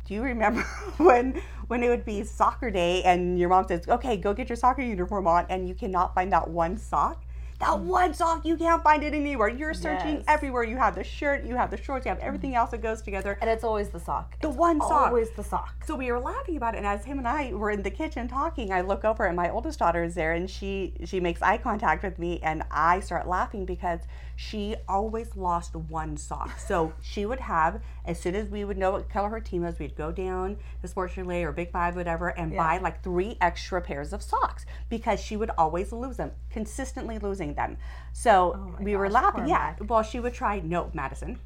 do 0.04 0.14
you 0.14 0.22
remember 0.22 0.62
when 0.98 1.40
when 1.68 1.82
it 1.82 1.88
would 1.88 2.04
be 2.04 2.24
soccer 2.24 2.70
day 2.70 3.02
and 3.02 3.38
your 3.38 3.48
mom 3.48 3.66
says, 3.66 3.86
"Okay, 3.88 4.16
go 4.16 4.34
get 4.34 4.48
your 4.48 4.56
soccer 4.56 4.82
uniform 4.82 5.26
on," 5.26 5.46
and 5.48 5.68
you 5.68 5.74
cannot 5.74 6.14
find 6.14 6.32
that 6.32 6.48
one 6.48 6.76
sock? 6.76 7.24
That 7.62 7.78
mm. 7.78 7.84
one 7.84 8.12
sock, 8.12 8.44
you 8.44 8.56
can't 8.56 8.82
find 8.82 9.04
it 9.04 9.14
anywhere. 9.14 9.46
You're 9.46 9.72
searching 9.72 10.16
Yes. 10.16 10.24
everywhere. 10.26 10.64
You 10.64 10.78
have 10.78 10.96
the 10.96 11.04
shirt, 11.04 11.44
you 11.44 11.54
have 11.54 11.70
the 11.70 11.76
shorts, 11.76 12.04
you 12.04 12.08
have 12.08 12.18
everything 12.18 12.52
mm. 12.52 12.56
else 12.56 12.72
that 12.72 12.82
goes 12.82 13.02
together. 13.02 13.38
And 13.40 13.48
it's 13.48 13.62
always 13.62 13.90
the 13.90 14.00
sock. 14.00 14.36
The 14.40 14.50
one 14.50 14.80
sock. 14.80 15.08
Always 15.08 15.30
the 15.30 15.44
sock. 15.44 15.84
So 15.86 15.94
we 15.94 16.10
were 16.10 16.18
laughing 16.18 16.56
about 16.56 16.74
it, 16.74 16.78
and 16.78 16.86
as 16.86 17.04
him 17.04 17.18
and 17.18 17.28
I 17.28 17.52
were 17.52 17.70
in 17.70 17.84
the 17.84 17.90
kitchen 17.90 18.26
talking, 18.26 18.72
I 18.72 18.80
look 18.80 19.04
over 19.04 19.26
and 19.26 19.36
my 19.36 19.48
oldest 19.48 19.78
daughter 19.78 20.02
is 20.02 20.16
there, 20.16 20.32
and 20.32 20.50
she 20.50 20.94
she 21.04 21.20
makes 21.20 21.40
eye 21.40 21.56
contact 21.56 22.02
with 22.02 22.18
me, 22.18 22.40
and 22.42 22.64
I 22.68 22.98
start 22.98 23.28
laughing 23.28 23.64
because 23.64 24.00
she 24.34 24.74
always 24.88 25.36
lost 25.36 25.76
one 25.76 26.16
sock. 26.16 26.58
So 26.58 26.92
she 27.00 27.26
would 27.26 27.40
have 27.40 27.80
as 28.04 28.18
soon 28.18 28.34
as 28.34 28.48
we 28.48 28.64
would 28.64 28.76
know 28.76 28.92
what 28.92 29.08
color 29.08 29.28
her 29.28 29.40
team 29.40 29.62
was, 29.62 29.78
we'd 29.78 29.96
go 29.96 30.10
down 30.10 30.56
to 30.80 30.88
Sports 30.88 31.14
Chalet 31.14 31.44
or 31.44 31.52
Big 31.52 31.70
Five, 31.70 31.94
whatever, 31.96 32.28
and 32.28 32.56
buy 32.56 32.78
like 32.78 33.02
three 33.02 33.36
extra 33.40 33.80
pairs 33.80 34.12
of 34.12 34.22
socks 34.22 34.66
because 34.88 35.20
she 35.20 35.36
would 35.36 35.50
always 35.56 35.92
lose 35.92 36.16
them, 36.16 36.32
consistently 36.50 37.18
losing 37.18 37.54
them. 37.54 37.76
So 38.12 38.56
oh 38.56 38.82
we 38.82 38.96
were 38.96 39.08
gosh, 39.08 39.14
laughing. 39.14 39.40
poor 39.40 39.48
Yeah. 39.48 39.74
Well, 39.86 40.02
she 40.02 40.20
would 40.20 40.34
try 40.34 40.60
no 40.60 40.90
Madison. 40.92 41.38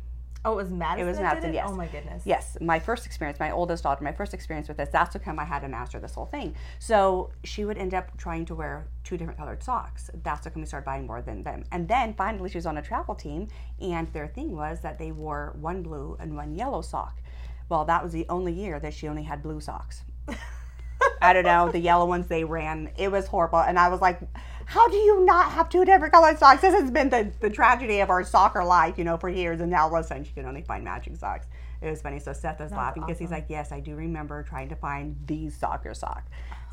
Oh, 0.46 0.52
it 0.52 0.62
was 0.62 0.70
Madison. 0.70 1.06
It 1.06 1.10
was 1.10 1.18
Madison, 1.18 1.50
it? 1.50 1.54
yes. 1.54 1.66
Oh 1.68 1.74
my 1.74 1.86
goodness. 1.88 2.22
Yes, 2.24 2.56
my 2.60 2.78
first 2.78 3.04
experience, 3.04 3.40
my 3.40 3.50
oldest 3.50 3.82
daughter, 3.82 4.04
my 4.04 4.12
first 4.12 4.32
experience 4.32 4.68
with 4.68 4.76
this, 4.76 4.88
that's 4.92 5.16
come 5.16 5.40
I 5.40 5.44
had 5.44 5.60
to 5.60 5.68
master 5.68 5.98
this 5.98 6.14
whole 6.14 6.26
thing. 6.26 6.54
So 6.78 7.32
she 7.42 7.64
would 7.64 7.76
end 7.76 7.94
up 7.94 8.16
trying 8.16 8.44
to 8.46 8.54
wear 8.54 8.86
two 9.02 9.16
different 9.16 9.38
colored 9.38 9.64
socks. 9.64 10.08
That's 10.22 10.46
come 10.46 10.62
we 10.62 10.66
started 10.66 10.86
buying 10.86 11.04
more 11.04 11.20
than 11.20 11.42
them. 11.42 11.64
And 11.72 11.88
then 11.88 12.14
finally 12.14 12.48
she 12.48 12.58
was 12.58 12.66
on 12.66 12.76
a 12.76 12.82
travel 12.82 13.16
team, 13.16 13.48
and 13.80 14.12
their 14.12 14.28
thing 14.28 14.54
was 14.54 14.80
that 14.82 15.00
they 15.00 15.10
wore 15.10 15.56
one 15.60 15.82
blue 15.82 16.16
and 16.20 16.36
one 16.36 16.54
yellow 16.54 16.80
sock. 16.80 17.20
Well, 17.68 17.84
that 17.86 18.04
was 18.04 18.12
the 18.12 18.26
only 18.28 18.52
year 18.52 18.78
that 18.78 18.94
she 18.94 19.08
only 19.08 19.24
had 19.24 19.42
blue 19.42 19.60
socks. 19.60 20.04
I 21.20 21.32
don't 21.32 21.44
know, 21.44 21.70
the 21.70 21.78
yellow 21.78 22.06
ones 22.06 22.26
they 22.26 22.44
ran. 22.44 22.90
It 22.96 23.10
was 23.10 23.26
horrible. 23.26 23.60
And 23.60 23.78
I 23.78 23.88
was 23.88 24.00
like, 24.00 24.20
how 24.66 24.88
do 24.88 24.96
you 24.96 25.24
not 25.24 25.52
have 25.52 25.68
two 25.68 25.84
different 25.84 26.12
colored 26.12 26.38
socks? 26.38 26.60
This 26.60 26.74
has 26.74 26.90
been 26.90 27.08
the, 27.08 27.30
the 27.40 27.50
tragedy 27.50 28.00
of 28.00 28.10
our 28.10 28.24
soccer 28.24 28.64
life, 28.64 28.98
you 28.98 29.04
know, 29.04 29.16
for 29.16 29.28
years. 29.28 29.60
And 29.60 29.70
now 29.70 29.88
all 29.88 29.96
of 29.96 30.04
a 30.04 30.06
sudden 30.06 30.24
she 30.24 30.32
can 30.32 30.44
only 30.44 30.62
find 30.62 30.84
matching 30.84 31.16
socks. 31.16 31.46
It 31.80 31.90
was 31.90 32.02
funny. 32.02 32.18
So 32.18 32.32
Seth 32.32 32.60
was 32.60 32.72
laughing 32.72 33.04
because 33.06 33.18
he's 33.18 33.30
like, 33.30 33.46
yes, 33.48 33.70
I 33.70 33.80
do 33.80 33.94
remember 33.94 34.42
trying 34.42 34.68
to 34.70 34.76
find 34.76 35.16
the 35.26 35.50
soccer 35.50 35.94
sock. 35.94 36.24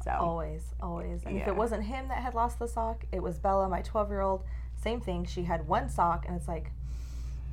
So, 0.03 0.11
Always, 0.11 0.63
always. 0.81 1.23
And 1.23 1.37
if 1.37 1.47
it 1.47 1.55
wasn't 1.55 1.83
him 1.83 2.09
that 2.09 2.17
had 2.21 2.33
lost 2.33 2.59
the 2.59 2.67
sock, 2.67 3.05
it 3.11 3.21
was 3.21 3.37
Bella, 3.39 3.69
my 3.69 3.81
12 3.81 4.09
year 4.09 4.21
old. 4.21 4.43
Same 4.75 4.99
thing. 4.99 5.23
She 5.25 5.43
had 5.43 5.65
one 5.65 5.87
sock, 5.87 6.25
and 6.27 6.35
it's 6.35 6.47
like, 6.47 6.71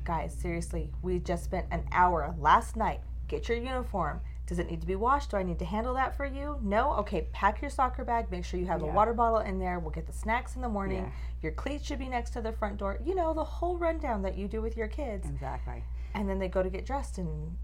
guys, 0.03 0.33
seriously, 0.33 0.91
we 1.01 1.19
just 1.19 1.45
spent 1.45 1.67
an 1.71 1.85
hour 1.93 2.35
last 2.39 2.75
night. 2.75 2.99
Get 3.29 3.47
your 3.47 3.57
uniform. 3.57 4.19
Does 4.51 4.59
it 4.59 4.69
need 4.69 4.81
to 4.81 4.85
be 4.87 4.97
washed? 4.97 5.31
Do 5.31 5.37
I 5.37 5.43
need 5.43 5.59
to 5.59 5.65
handle 5.65 5.93
that 5.93 6.17
for 6.17 6.25
you? 6.25 6.57
No? 6.61 6.91
Okay, 6.95 7.29
pack 7.31 7.61
your 7.61 7.69
soccer 7.71 8.03
bag. 8.03 8.29
Make 8.29 8.43
sure 8.43 8.59
you 8.59 8.65
have 8.65 8.81
a 8.81 8.85
water 8.85 9.13
bottle 9.13 9.39
in 9.39 9.59
there. 9.59 9.79
We'll 9.79 9.91
get 9.91 10.07
the 10.07 10.11
snacks 10.11 10.57
in 10.57 10.61
the 10.61 10.67
morning. 10.67 11.03
Yeah. 11.03 11.11
Your 11.41 11.51
cleats 11.53 11.85
should 11.85 11.99
be 11.99 12.09
next 12.09 12.31
to 12.31 12.41
the 12.41 12.51
front 12.51 12.75
door. 12.75 12.99
You 13.05 13.15
know, 13.15 13.33
the 13.33 13.45
whole 13.45 13.77
rundown 13.77 14.23
that 14.23 14.37
you 14.37 14.49
do 14.49 14.61
with 14.61 14.75
your 14.75 14.89
kids. 14.89 15.25
exactly. 15.25 15.85
And 16.13 16.27
then 16.27 16.37
they 16.37 16.49
go 16.49 16.61
to 16.61 16.69
get 16.69 16.85
dressed, 16.85 17.17
and 17.17 17.55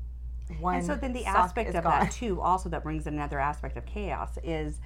one 0.61 0.75
And 0.75 0.85
so 0.85 0.95
then 0.95 1.11
the 1.11 1.25
aspect 1.25 1.75
of 1.75 1.83
gone. 1.83 2.03
that 2.05 2.11
too, 2.13 2.39
also 2.39 2.69
that 2.69 2.83
brings 2.83 3.05
in 3.05 3.15
another 3.15 3.37
aspect 3.37 3.75
of 3.75 3.85
chaos 3.85 4.37
is 4.41 4.79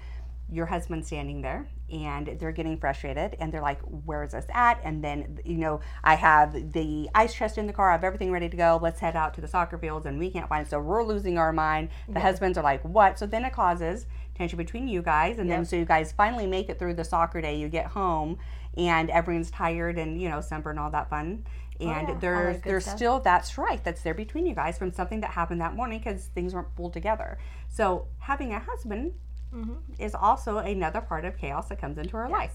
your 0.52 0.66
husband's 0.66 1.08
standing 1.08 1.42
there 1.42 1.68
and 1.92 2.28
they're 2.40 2.52
getting 2.52 2.78
frustrated 2.78 3.36
and 3.40 3.54
they're 3.54 3.62
like 3.62 3.80
where's 4.06 4.32
this 4.34 4.46
at? 4.54 4.80
And 4.84 5.04
then 5.04 5.40
you 5.46 5.58
know 5.58 5.80
i 6.04 6.16
have 6.16 6.74
the 6.74 7.10
ice 7.16 7.34
chest 7.34 7.58
in 7.58 7.68
the 7.68 7.74
car 7.74 7.90
i 7.90 7.94
have 7.94 8.04
everything 8.04 8.32
ready 8.32 8.50
to 8.50 8.58
go 8.58 8.78
let's 8.82 9.00
head 9.00 9.16
out 9.16 9.34
to 9.36 9.42
the 9.42 9.48
soccer 9.48 9.78
fields 9.78 10.06
and 10.06 10.20
we 10.20 10.30
can't 10.30 10.50
find 10.50 10.66
it 10.66 10.70
so 10.70 10.80
we're 10.80 11.04
losing 11.04 11.38
our 11.38 11.54
mind. 11.54 11.90
The 12.10 12.20
husbands 12.20 12.58
are 12.58 12.64
like 12.64 12.82
what? 12.84 13.18
So 13.18 13.26
then 13.26 13.46
it 13.46 13.54
causes 13.54 14.06
tension 14.36 14.58
between 14.58 14.88
you 14.88 15.02
guys 15.02 15.40
and 15.40 15.50
then 15.50 15.66
so 15.66 15.76
you 15.76 15.86
guys 15.86 16.12
finally 16.12 16.48
make 16.48 16.70
it 16.70 16.78
through 16.80 16.96
the 16.96 17.04
soccer 17.04 17.42
day 17.42 17.58
you 17.58 17.68
get 17.70 17.88
home 17.88 18.38
and 18.78 19.10
everyone's 19.10 19.52
tired 19.52 19.98
and 19.98 20.22
you 20.22 20.30
know 20.30 20.42
sunburn 20.42 20.78
all 20.78 20.92
that 20.92 21.10
fun. 21.10 21.46
And 21.80 22.10
Oh, 22.10 22.12
yeah, 22.14 22.20
there's 22.20 22.62
there's 22.62 22.84
stuff. 22.86 22.96
still 22.98 23.20
that 23.22 23.46
strife 23.46 23.84
that's 23.84 24.04
there 24.04 24.14
between 24.14 24.46
you 24.46 24.54
guys 24.54 24.78
from 24.78 24.92
something 24.94 25.22
that 25.22 25.32
happened 25.32 25.62
that 25.62 25.76
morning 25.76 25.98
because 26.00 26.26
things 26.28 26.54
weren't 26.54 26.74
pulled 26.76 26.94
together. 26.94 27.38
So 27.70 28.08
having 28.20 28.54
a 28.54 28.60
husband 28.60 29.14
Mm-hmm. 29.54 29.74
is 30.02 30.16
also 30.16 30.58
another 30.60 31.02
part 31.02 31.26
of 31.26 31.38
chaos 31.38 31.68
that 31.70 31.80
comes 31.80 31.98
into 31.98 32.16
our 32.16 32.30
life. 32.30 32.54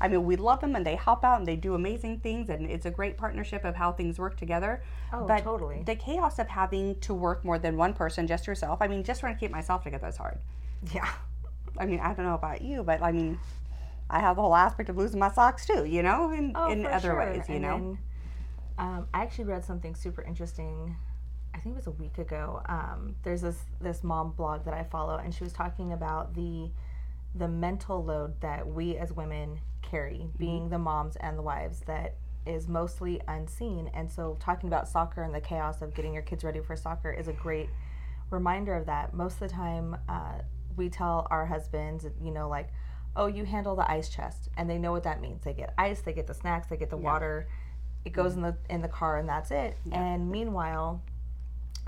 I 0.00 0.08
mean, 0.08 0.24
we 0.24 0.34
love 0.34 0.60
them 0.60 0.74
and 0.74 0.84
they 0.84 0.96
help 0.96 1.24
out 1.24 1.38
and 1.38 1.46
they 1.46 1.54
do 1.54 1.74
amazing 1.76 2.18
things, 2.18 2.48
and 2.50 2.68
it's 2.68 2.86
a 2.86 2.90
great 2.90 3.16
partnership 3.16 3.64
of 3.64 3.76
how 3.76 3.92
things 3.92 4.18
work 4.18 4.36
together. 4.36 4.82
Oh, 5.12 5.24
but 5.26 5.44
totally. 5.44 5.84
the 5.86 5.94
chaos 5.94 6.40
of 6.40 6.48
having 6.48 6.98
to 7.00 7.14
work 7.14 7.44
more 7.44 7.58
than 7.60 7.76
one 7.76 7.94
person, 7.94 8.26
just 8.26 8.48
yourself. 8.48 8.78
I 8.82 8.88
mean, 8.88 9.04
just 9.04 9.20
trying 9.20 9.34
to 9.34 9.38
keep 9.40 9.52
myself 9.52 9.84
together 9.84 10.08
is 10.08 10.16
hard. 10.16 10.38
Yeah. 10.92 11.08
I 11.78 11.86
mean, 11.86 12.00
I 12.00 12.12
don't 12.14 12.26
know 12.26 12.34
about 12.34 12.60
you, 12.62 12.82
but 12.82 13.00
I 13.00 13.12
mean, 13.12 13.38
I 14.10 14.18
have 14.18 14.34
the 14.36 14.42
whole 14.42 14.56
aspect 14.56 14.88
of 14.88 14.96
losing 14.96 15.20
my 15.20 15.30
socks 15.30 15.64
too, 15.64 15.84
you 15.84 16.02
know, 16.02 16.32
in, 16.32 16.52
Oh, 16.56 16.68
in 16.70 16.84
other 16.84 17.10
sure. 17.10 17.18
ways, 17.18 17.44
you 17.48 17.54
And 17.54 17.62
know. 17.62 17.76
then, 17.78 17.98
um, 18.78 19.06
I 19.14 19.22
actually 19.22 19.44
read 19.44 19.64
something 19.64 19.94
super 19.94 20.22
interesting. 20.22 20.96
I 21.54 21.58
think 21.58 21.74
it 21.74 21.76
was 21.76 21.86
a 21.86 21.92
week 21.92 22.18
ago. 22.18 22.62
Um, 22.66 23.16
there's 23.22 23.42
this 23.42 23.58
this 23.80 24.02
mom 24.02 24.32
blog 24.32 24.64
that 24.64 24.74
I 24.74 24.84
follow, 24.84 25.16
and 25.16 25.34
she 25.34 25.44
was 25.44 25.52
talking 25.52 25.92
about 25.92 26.34
the 26.34 26.70
the 27.34 27.48
mental 27.48 28.04
load 28.04 28.40
that 28.40 28.66
we 28.66 28.96
as 28.96 29.12
women 29.12 29.60
carry, 29.82 30.28
being 30.38 30.68
the 30.68 30.78
moms 30.78 31.16
and 31.16 31.38
the 31.38 31.42
wives, 31.42 31.80
that 31.86 32.14
is 32.46 32.68
mostly 32.68 33.20
unseen. 33.28 33.90
And 33.94 34.10
so, 34.10 34.36
talking 34.40 34.68
about 34.68 34.88
soccer 34.88 35.22
and 35.22 35.34
the 35.34 35.40
chaos 35.40 35.82
of 35.82 35.94
getting 35.94 36.12
your 36.12 36.22
kids 36.22 36.44
ready 36.44 36.60
for 36.60 36.76
soccer 36.76 37.12
is 37.12 37.28
a 37.28 37.32
great 37.32 37.68
reminder 38.30 38.74
of 38.74 38.86
that. 38.86 39.14
Most 39.14 39.34
of 39.34 39.40
the 39.40 39.48
time, 39.48 39.96
uh, 40.08 40.38
we 40.76 40.88
tell 40.88 41.26
our 41.30 41.46
husbands, 41.46 42.06
you 42.20 42.30
know, 42.30 42.48
like, 42.48 42.68
oh, 43.14 43.26
you 43.26 43.44
handle 43.44 43.76
the 43.76 43.88
ice 43.90 44.08
chest, 44.08 44.48
and 44.56 44.68
they 44.68 44.78
know 44.78 44.92
what 44.92 45.02
that 45.04 45.20
means. 45.20 45.44
They 45.44 45.52
get 45.52 45.74
ice, 45.78 46.00
they 46.00 46.12
get 46.14 46.26
the 46.26 46.34
snacks, 46.34 46.68
they 46.68 46.76
get 46.76 46.90
the 46.90 46.96
water. 46.96 47.46
It 48.04 48.12
goes 48.12 48.34
in 48.34 48.42
the 48.42 48.56
in 48.68 48.82
the 48.82 48.88
car, 48.88 49.18
and 49.18 49.28
that's 49.28 49.50
it. 49.50 49.76
And 49.92 50.30
meanwhile, 50.30 51.02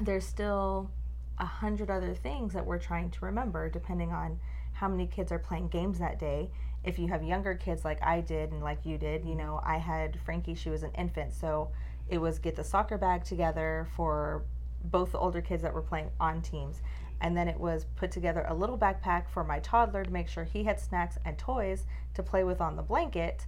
there's 0.02 0.26
still 0.26 0.90
a 1.38 1.46
hundred 1.46 1.90
other 1.90 2.14
things 2.14 2.52
that 2.54 2.64
we're 2.64 2.78
trying 2.78 3.10
to 3.10 3.24
remember, 3.24 3.68
depending 3.68 4.12
on 4.12 4.38
how 4.72 4.88
many 4.88 5.06
kids 5.06 5.32
are 5.32 5.38
playing 5.38 5.68
games 5.68 5.98
that 5.98 6.18
day. 6.18 6.50
If 6.82 6.98
you 6.98 7.08
have 7.08 7.22
younger 7.22 7.54
kids 7.54 7.84
like 7.84 8.02
I 8.02 8.20
did 8.20 8.52
and 8.52 8.62
like 8.62 8.84
you 8.84 8.98
did, 8.98 9.24
you 9.24 9.34
know, 9.34 9.60
I 9.64 9.78
had 9.78 10.18
Frankie, 10.24 10.54
she 10.54 10.70
was 10.70 10.82
an 10.82 10.92
infant, 10.96 11.32
so 11.32 11.70
it 12.08 12.18
was 12.18 12.38
get 12.38 12.56
the 12.56 12.64
soccer 12.64 12.98
bag 12.98 13.24
together 13.24 13.88
for 13.96 14.44
both 14.84 15.12
the 15.12 15.18
older 15.18 15.40
kids 15.40 15.62
that 15.62 15.72
were 15.72 15.82
playing 15.82 16.10
on 16.20 16.42
teams. 16.42 16.82
And 17.20 17.36
then 17.36 17.48
it 17.48 17.58
was 17.58 17.86
put 17.96 18.10
together 18.10 18.44
a 18.48 18.54
little 18.54 18.76
backpack 18.76 19.28
for 19.28 19.44
my 19.44 19.60
toddler 19.60 20.04
to 20.04 20.10
make 20.10 20.28
sure 20.28 20.44
he 20.44 20.64
had 20.64 20.78
snacks 20.78 21.16
and 21.24 21.38
toys 21.38 21.86
to 22.14 22.22
play 22.22 22.44
with 22.44 22.60
on 22.60 22.76
the 22.76 22.82
blanket 22.82 23.46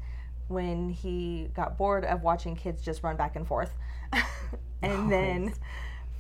when 0.49 0.89
he 0.89 1.51
got 1.55 1.77
bored 1.77 2.05
of 2.05 2.23
watching 2.23 2.57
kids 2.57 2.81
just 2.81 3.03
run 3.03 3.17
back 3.17 3.37
and 3.37 3.47
forth. 3.47 3.75
and 4.83 5.11
then 5.11 5.53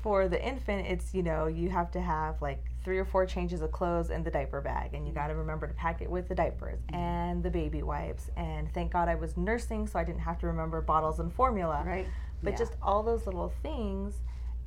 for 0.06 0.28
the 0.28 0.40
infant, 0.40 0.86
it's, 0.86 1.12
you 1.12 1.20
know, 1.20 1.48
you 1.48 1.68
have 1.68 1.90
to 1.90 2.00
have 2.00 2.40
like 2.40 2.64
three 2.84 2.96
or 2.96 3.04
four 3.04 3.26
changes 3.26 3.60
of 3.60 3.72
clothes 3.72 4.10
in 4.10 4.22
the 4.22 4.30
diaper 4.30 4.60
bag, 4.60 4.94
and 4.94 5.04
you 5.04 5.12
got 5.12 5.26
to 5.26 5.32
mm-hmm. 5.32 5.40
remember 5.40 5.66
to 5.66 5.75
pack 5.75 6.00
it 6.00 6.08
with 6.08 6.28
the 6.28 6.34
diapers 6.36 6.78
mm-hmm. 6.78 6.94
and 6.94 7.42
the 7.42 7.50
baby 7.50 7.82
wipes. 7.82 8.30
And 8.36 8.72
thank 8.72 8.92
God 8.92 9.08
I 9.08 9.16
was 9.16 9.36
nursing, 9.36 9.88
so 9.88 9.98
I 9.98 10.04
didn't 10.04 10.20
have 10.20 10.38
to 10.38 10.46
remember 10.46 10.80
bottles 10.80 11.18
and 11.18 11.32
formula. 11.32 11.82
Right. 11.84 12.06
But 12.40 12.52
Yeah. 12.52 12.58
just 12.58 12.76
all 12.80 13.02
those 13.02 13.26
little 13.26 13.52
things. 13.64 14.22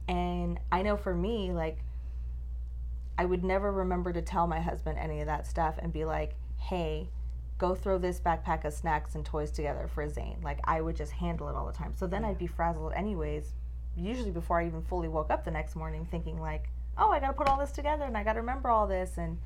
And 0.09 0.59
I 0.73 0.81
know 0.81 0.97
for 0.97 1.15
me, 1.15 1.53
like, 1.53 1.85
I 3.17 3.23
would 3.23 3.45
never 3.45 3.71
remember 3.71 4.11
to 4.11 4.21
tell 4.21 4.45
my 4.45 4.59
husband 4.59 4.99
any 4.99 5.21
of 5.21 5.27
that 5.27 5.47
stuff 5.47 5.79
and 5.81 5.93
be 5.93 6.03
like, 6.03 6.35
hey, 6.57 7.11
go 7.57 7.75
throw 7.75 7.97
this 7.97 8.19
backpack 8.19 8.65
of 8.65 8.73
snacks 8.73 9.15
and 9.15 9.25
toys 9.25 9.51
together 9.51 9.87
for 9.87 10.09
Zane. 10.09 10.41
Like, 10.43 10.59
I 10.65 10.81
would 10.81 10.97
just 10.97 11.13
handle 11.13 11.47
it 11.47 11.55
all 11.55 11.65
the 11.65 11.71
time. 11.71 11.93
So 11.95 12.07
then 12.07 12.25
I'd 12.25 12.37
be 12.37 12.47
frazzled 12.47 12.91
anyways, 12.91 13.53
usually 13.95 14.31
before 14.31 14.59
I 14.59 14.67
even 14.67 14.81
fully 14.83 15.07
woke 15.07 15.29
up 15.29 15.45
the 15.45 15.51
next 15.51 15.75
morning, 15.75 16.07
thinking, 16.09 16.39
like, 16.39 16.69
oh, 16.97 17.11
I 17.11 17.19
got 17.19 17.27
to 17.27 17.33
put 17.33 17.47
all 17.47 17.57
this 17.57 17.71
together 17.71 18.05
and 18.05 18.17
I 18.17 18.23
got 18.23 18.33
to 18.33 18.39
remember 18.39 18.69
all 18.69 18.87
this. 18.87 19.17
And 19.17 19.37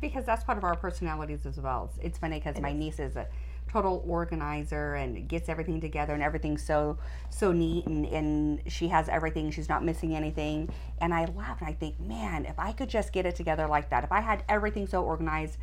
because 0.00 0.24
that's 0.24 0.44
part 0.44 0.58
of 0.58 0.64
our 0.64 0.76
personalities 0.76 1.46
as 1.46 1.58
well. 1.58 1.90
It's, 2.00 2.18
funny 2.18 2.38
because 2.38 2.60
my 2.60 2.72
niece 2.72 2.98
is 2.98 3.16
a 3.16 3.26
total 3.70 4.04
organizer 4.06 4.94
and 4.94 5.28
gets 5.28 5.48
everything 5.48 5.80
together 5.80 6.14
and 6.14 6.22
everything's 6.22 6.62
so 6.62 6.96
so 7.30 7.52
neat 7.52 7.84
and, 7.86 8.06
and 8.06 8.60
she 8.68 8.88
has 8.88 9.08
everything 9.08 9.50
she's 9.50 9.68
not 9.68 9.84
missing 9.84 10.14
anything 10.14 10.68
and 11.00 11.12
i 11.12 11.24
laugh 11.36 11.58
and 11.60 11.68
i 11.68 11.72
think 11.72 11.98
man 11.98 12.44
if 12.46 12.58
i 12.58 12.70
could 12.70 12.88
just 12.88 13.12
get 13.12 13.26
it 13.26 13.34
together 13.34 13.66
like 13.66 13.90
that 13.90 14.04
if 14.04 14.12
i 14.12 14.20
had 14.20 14.44
everything 14.48 14.86
so 14.86 15.02
organized 15.02 15.58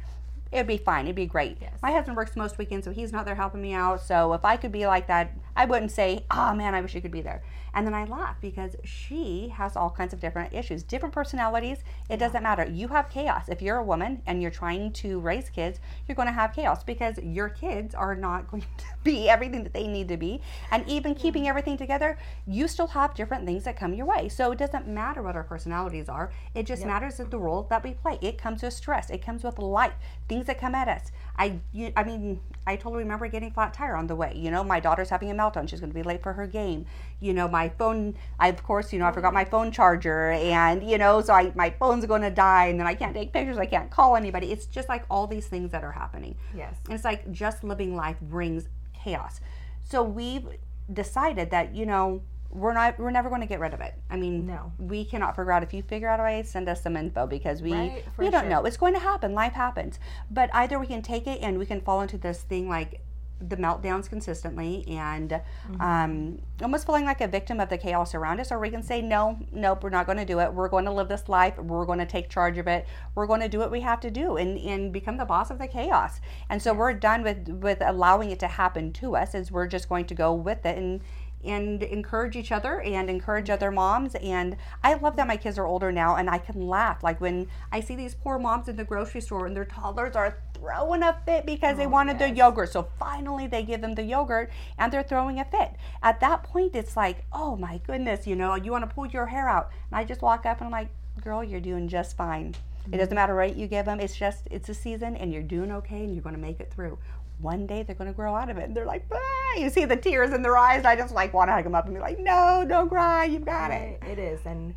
it'd 0.53 0.67
be 0.67 0.77
fine. 0.77 1.05
It'd 1.05 1.15
be 1.15 1.25
great. 1.25 1.57
Yes. 1.59 1.73
my 1.81 1.91
husband 1.91 2.15
works 2.15 2.35
most 2.35 2.57
weekends 2.57 2.85
so 2.85 2.91
he's 2.91 3.11
not 3.11 3.25
there 3.25 3.35
helping 3.35 3.61
me 3.61 3.73
out. 3.73 4.01
So 4.01 4.33
if 4.33 4.45
i 4.45 4.55
could 4.55 4.71
be 4.71 4.85
like 4.85 5.07
that 5.07 5.31
i 5.55 5.65
wouldn't 5.65 5.91
say 5.91 6.25
oh 6.31 6.53
man 6.53 6.73
i 6.73 6.81
wish 6.81 6.95
you 6.95 7.01
could 7.01 7.11
be 7.11 7.21
there. 7.21 7.43
And 7.73 7.87
then 7.87 7.93
i 7.93 8.05
laugh 8.05 8.37
because 8.39 8.75
she 8.83 9.49
has 9.49 9.75
all 9.75 9.89
kinds 9.89 10.13
of 10.13 10.19
different 10.19 10.53
issues 10.53 10.83
different 10.83 11.13
personalities. 11.13 11.79
It 12.09 12.17
doesn't 12.17 12.43
matter. 12.43 12.65
You 12.65 12.87
have 12.89 13.09
chaos. 13.09 13.49
If 13.49 13.61
you're 13.61 13.77
a 13.77 13.83
woman 13.83 14.21
and 14.25 14.41
you're 14.41 14.51
trying 14.51 14.93
to 14.93 15.19
raise 15.19 15.49
kids 15.49 15.79
you're 16.07 16.15
going 16.15 16.27
to 16.27 16.33
have 16.33 16.53
chaos 16.53 16.83
because 16.83 17.17
your 17.17 17.49
kids 17.49 17.95
are 17.95 18.15
not 18.15 18.47
going 18.51 18.61
to 18.61 18.67
be 19.03 19.29
everything 19.29 19.63
that 19.63 19.73
they 19.73 19.87
need 19.87 20.07
to 20.09 20.17
be. 20.17 20.41
And 20.71 20.87
even 20.87 21.15
keeping 21.15 21.47
everything 21.47 21.77
together 21.77 22.17
you 22.45 22.67
still 22.67 22.87
have 22.87 23.15
different 23.15 23.45
things 23.45 23.63
that 23.63 23.75
come 23.75 23.93
your 23.93 24.05
way. 24.05 24.29
So 24.29 24.51
it 24.51 24.59
doesn't 24.59 24.87
matter 24.87 25.21
what 25.21 25.35
our 25.35 25.43
personalities 25.43 26.09
are. 26.09 26.31
It 26.53 26.65
just 26.65 26.85
matters 26.85 27.17
that 27.17 27.31
the 27.31 27.39
role 27.39 27.63
that 27.69 27.83
we 27.83 27.93
play. 27.93 28.19
It 28.21 28.37
comes 28.37 28.61
with 28.61 28.73
stress. 28.73 29.09
It 29.09 29.23
comes 29.23 29.43
with 29.43 29.57
life. 29.59 29.93
Things 30.27 30.42
that 30.47 30.59
come 30.59 30.75
at 30.75 30.87
us. 30.87 31.11
I 31.37 31.59
you, 31.71 31.91
i 31.95 32.03
mean 32.03 32.39
i 32.67 32.75
totally 32.75 33.01
remember 33.03 33.27
getting 33.27 33.51
flat 33.51 33.73
tire 33.73 33.95
on 33.95 34.07
the 34.07 34.15
way. 34.15 34.33
You 34.35 34.51
know 34.51 34.63
my 34.63 34.79
daughter's 34.79 35.09
having 35.09 35.31
a 35.31 35.33
meltdown. 35.33 35.67
She's 35.67 35.79
going 35.79 35.91
to 35.91 35.95
be 35.95 36.03
late 36.03 36.21
for 36.21 36.33
her 36.33 36.47
game. 36.47 36.85
You 37.19 37.33
know 37.33 37.47
my 37.47 37.69
phone 37.69 38.15
i 38.39 38.47
of 38.49 38.63
course 38.63 38.93
you 38.93 38.99
know 38.99 39.05
i 39.05 39.11
forgot 39.11 39.33
my 39.33 39.45
phone 39.45 39.71
charger 39.71 40.31
and 40.31 40.89
you 40.89 40.97
know 40.97 41.21
so 41.21 41.33
i 41.33 41.51
my 41.55 41.69
phone's 41.71 42.05
going 42.05 42.21
to 42.21 42.29
die 42.29 42.65
and 42.65 42.79
then 42.79 42.87
i 42.87 42.93
can't 42.93 43.15
take 43.15 43.33
pictures. 43.33 43.57
I 43.57 43.65
can't 43.65 43.89
call 43.89 44.15
anybody. 44.15 44.51
It's 44.51 44.65
just 44.65 44.89
like 44.89 45.05
all 45.09 45.27
these 45.27 45.47
things 45.47 45.71
that 45.71 45.83
are 45.83 45.91
happening. 45.91 46.35
Yes, 46.55 46.75
and 46.85 46.93
it's 46.93 47.03
like 47.03 47.31
just 47.31 47.63
living 47.63 47.95
life 47.95 48.19
brings 48.21 48.67
chaos. 48.93 49.39
So 49.83 50.01
we've 50.03 50.47
decided 50.91 51.51
that, 51.51 51.75
you 51.75 51.85
know, 51.85 52.21
we're 52.53 52.73
not 52.73 52.99
we're 52.99 53.11
never 53.11 53.29
going 53.29 53.41
to 53.41 53.47
get 53.47 53.59
rid 53.59 53.73
of 53.73 53.81
it. 53.81 53.95
I 54.09 54.15
mean, 54.15 54.45
No. 54.47 54.71
we 54.77 55.05
cannot 55.05 55.35
figure 55.35 55.51
out 55.51 55.63
if 55.63 55.73
you 55.73 55.81
figure 55.81 56.07
out 56.09 56.19
a 56.19 56.23
way, 56.23 56.43
send 56.43 56.69
us 56.69 56.81
some 56.83 56.95
info 56.95 57.25
because 57.27 57.61
we 57.61 57.73
Right, 57.73 58.05
we 58.17 58.29
don't 58.29 58.41
sure. 58.43 58.49
know. 58.49 58.65
It's 58.65 58.77
going 58.77 58.93
to 58.93 58.99
happen. 58.99 59.33
Life 59.33 59.53
happens. 59.53 59.99
But 60.29 60.49
either 60.53 60.77
we 60.79 60.87
can 60.87 61.01
take 61.01 61.25
it 61.27 61.39
and 61.41 61.57
we 61.57 61.65
can 61.65 61.81
fall 61.81 62.01
into 62.01 62.17
this 62.17 62.41
thing 62.43 62.69
like 62.69 63.01
the 63.45 63.57
meltdowns 63.57 64.07
consistently 64.07 64.85
and 64.87 65.29
Mm-hmm. 65.31 65.81
um, 65.81 66.39
almost 66.61 66.85
feeling 66.85 67.03
like 67.05 67.19
a 67.21 67.27
victim 67.27 67.59
of 67.59 67.67
the 67.69 67.77
chaos 67.77 68.13
around 68.15 68.39
us, 68.39 68.51
or 68.51 68.59
we 68.59 68.69
can 68.69 68.83
say, 68.83 69.01
no, 69.01 69.37
nope, 69.51 69.83
we're 69.83 69.89
not 69.89 70.05
going 70.05 70.17
to 70.17 70.25
do 70.25 70.39
it. 70.39 70.53
We're 70.53 70.69
going 70.69 70.85
to 70.85 70.91
live 70.91 71.09
this 71.09 71.27
life. 71.27 71.57
We're 71.57 71.85
going 71.85 71.99
to 71.99 72.05
take 72.05 72.29
charge 72.29 72.57
of 72.57 72.67
it. 72.67 72.85
We're 73.15 73.25
going 73.27 73.41
to 73.41 73.49
do 73.49 73.59
what 73.59 73.71
we 73.71 73.81
have 73.81 73.99
to 74.01 74.11
do 74.11 74.37
and, 74.37 74.57
and 74.59 74.93
become 74.93 75.17
the 75.17 75.25
boss 75.25 75.49
of 75.51 75.57
the 75.57 75.67
chaos. 75.67 76.21
And 76.49 76.61
so 76.61 76.73
we're 76.73 76.93
done 76.93 77.23
with, 77.23 77.49
with 77.49 77.79
allowing 77.81 78.29
it 78.31 78.39
to 78.39 78.47
happen 78.47 78.93
to 78.93 79.15
us, 79.17 79.33
as 79.35 79.51
we're 79.51 79.67
just 79.67 79.89
going 79.89 80.05
to 80.05 80.15
go 80.15 80.33
with 80.33 80.65
it 80.65 80.77
and 80.77 81.01
and 81.43 81.83
encourage 81.83 82.35
each 82.35 82.51
other 82.51 82.81
and 82.81 83.09
encourage 83.09 83.49
other 83.49 83.71
moms. 83.71 84.15
And 84.15 84.57
i 84.83 84.93
love 84.95 85.15
that 85.15 85.27
my 85.27 85.37
kids 85.37 85.57
are 85.57 85.65
older 85.65 85.91
now 85.91 86.15
and 86.15 86.29
i 86.29 86.37
can 86.37 86.67
laugh. 86.67 87.03
Like 87.03 87.19
when 87.21 87.47
i 87.71 87.79
see 87.79 87.95
these 87.95 88.15
poor 88.15 88.39
moms 88.39 88.67
in 88.67 88.75
the 88.75 88.83
grocery 88.83 89.21
store 89.21 89.45
and 89.45 89.55
their 89.55 89.65
toddlers 89.65 90.15
are 90.15 90.37
throwing 90.53 91.03
a 91.03 91.19
fit 91.25 91.45
because 91.45 91.77
they 91.77 91.85
oh, 91.85 91.89
wanted 91.89 92.19
their 92.19 92.29
yes. 92.29 92.37
yogurt. 92.37 92.71
So 92.71 92.87
finally 92.97 93.47
they 93.47 93.63
give 93.63 93.81
them 93.81 93.95
the 93.95 94.03
yogurt 94.03 94.49
and 94.77 94.91
they're 94.91 95.03
throwing 95.03 95.39
a 95.39 95.45
fit. 95.45 95.71
At 96.01 96.19
that 96.21 96.43
point 96.43 96.75
it's 96.75 96.95
like 96.95 97.25
oh 97.31 97.55
my 97.55 97.79
goodness 97.85 98.27
you 98.27 98.35
know 98.35 98.55
you 98.55 98.71
want 98.71 98.87
to 98.87 98.93
pull 98.93 99.07
your 99.07 99.27
hair 99.27 99.49
out. 99.49 99.71
And 99.91 99.99
i 99.99 100.03
just 100.03 100.21
walk 100.21 100.45
up 100.45 100.59
and 100.59 100.67
i'm 100.67 100.71
like 100.71 100.89
girl 101.21 101.43
you're 101.43 101.59
doing 101.59 101.87
just 101.87 102.17
fine. 102.17 102.47
It 102.85 102.89
mm-hmm. 102.89 102.97
doesn't 102.97 103.15
matter 103.15 103.35
what 103.35 103.55
you 103.55 103.67
give 103.67 103.85
them 103.85 103.99
it's 103.99 104.15
just 104.15 104.47
it's 104.51 104.69
a 104.69 104.73
season 104.73 105.15
and 105.15 105.31
you're 105.31 105.43
doing 105.43 105.71
okay 105.71 106.03
and 106.03 106.13
you're 106.13 106.23
going 106.23 106.35
to 106.35 106.41
make 106.41 106.59
it 106.59 106.71
through 106.73 106.97
one 107.43 107.67
day 107.67 107.83
they're 107.83 107.95
going 107.95 108.09
to 108.09 108.15
grow 108.15 108.33
out 108.35 108.49
of 108.49 108.57
it. 108.57 108.63
And 108.63 108.75
they're 108.75 108.85
like 108.85 109.05
ah! 109.11 109.59
you 109.59 109.69
see 109.69 109.85
the 109.85 109.97
tears 109.97 110.33
in 110.33 110.41
their 110.41 110.57
eyes 110.57 110.79
and 110.79 110.87
i 110.87 110.95
just 110.95 111.13
like 111.13 111.33
want 111.33 111.49
to 111.49 111.53
hug 111.53 111.63
them 111.63 111.75
up 111.75 111.85
and 111.85 111.93
be 111.93 111.99
like 111.99 112.17
no 112.19 112.65
don't 112.67 112.89
cry 112.89 113.25
you've 113.25 113.45
got 113.45 113.69
it. 113.71 114.01
It 114.09 114.17
is. 114.17 114.39
And 114.45 114.73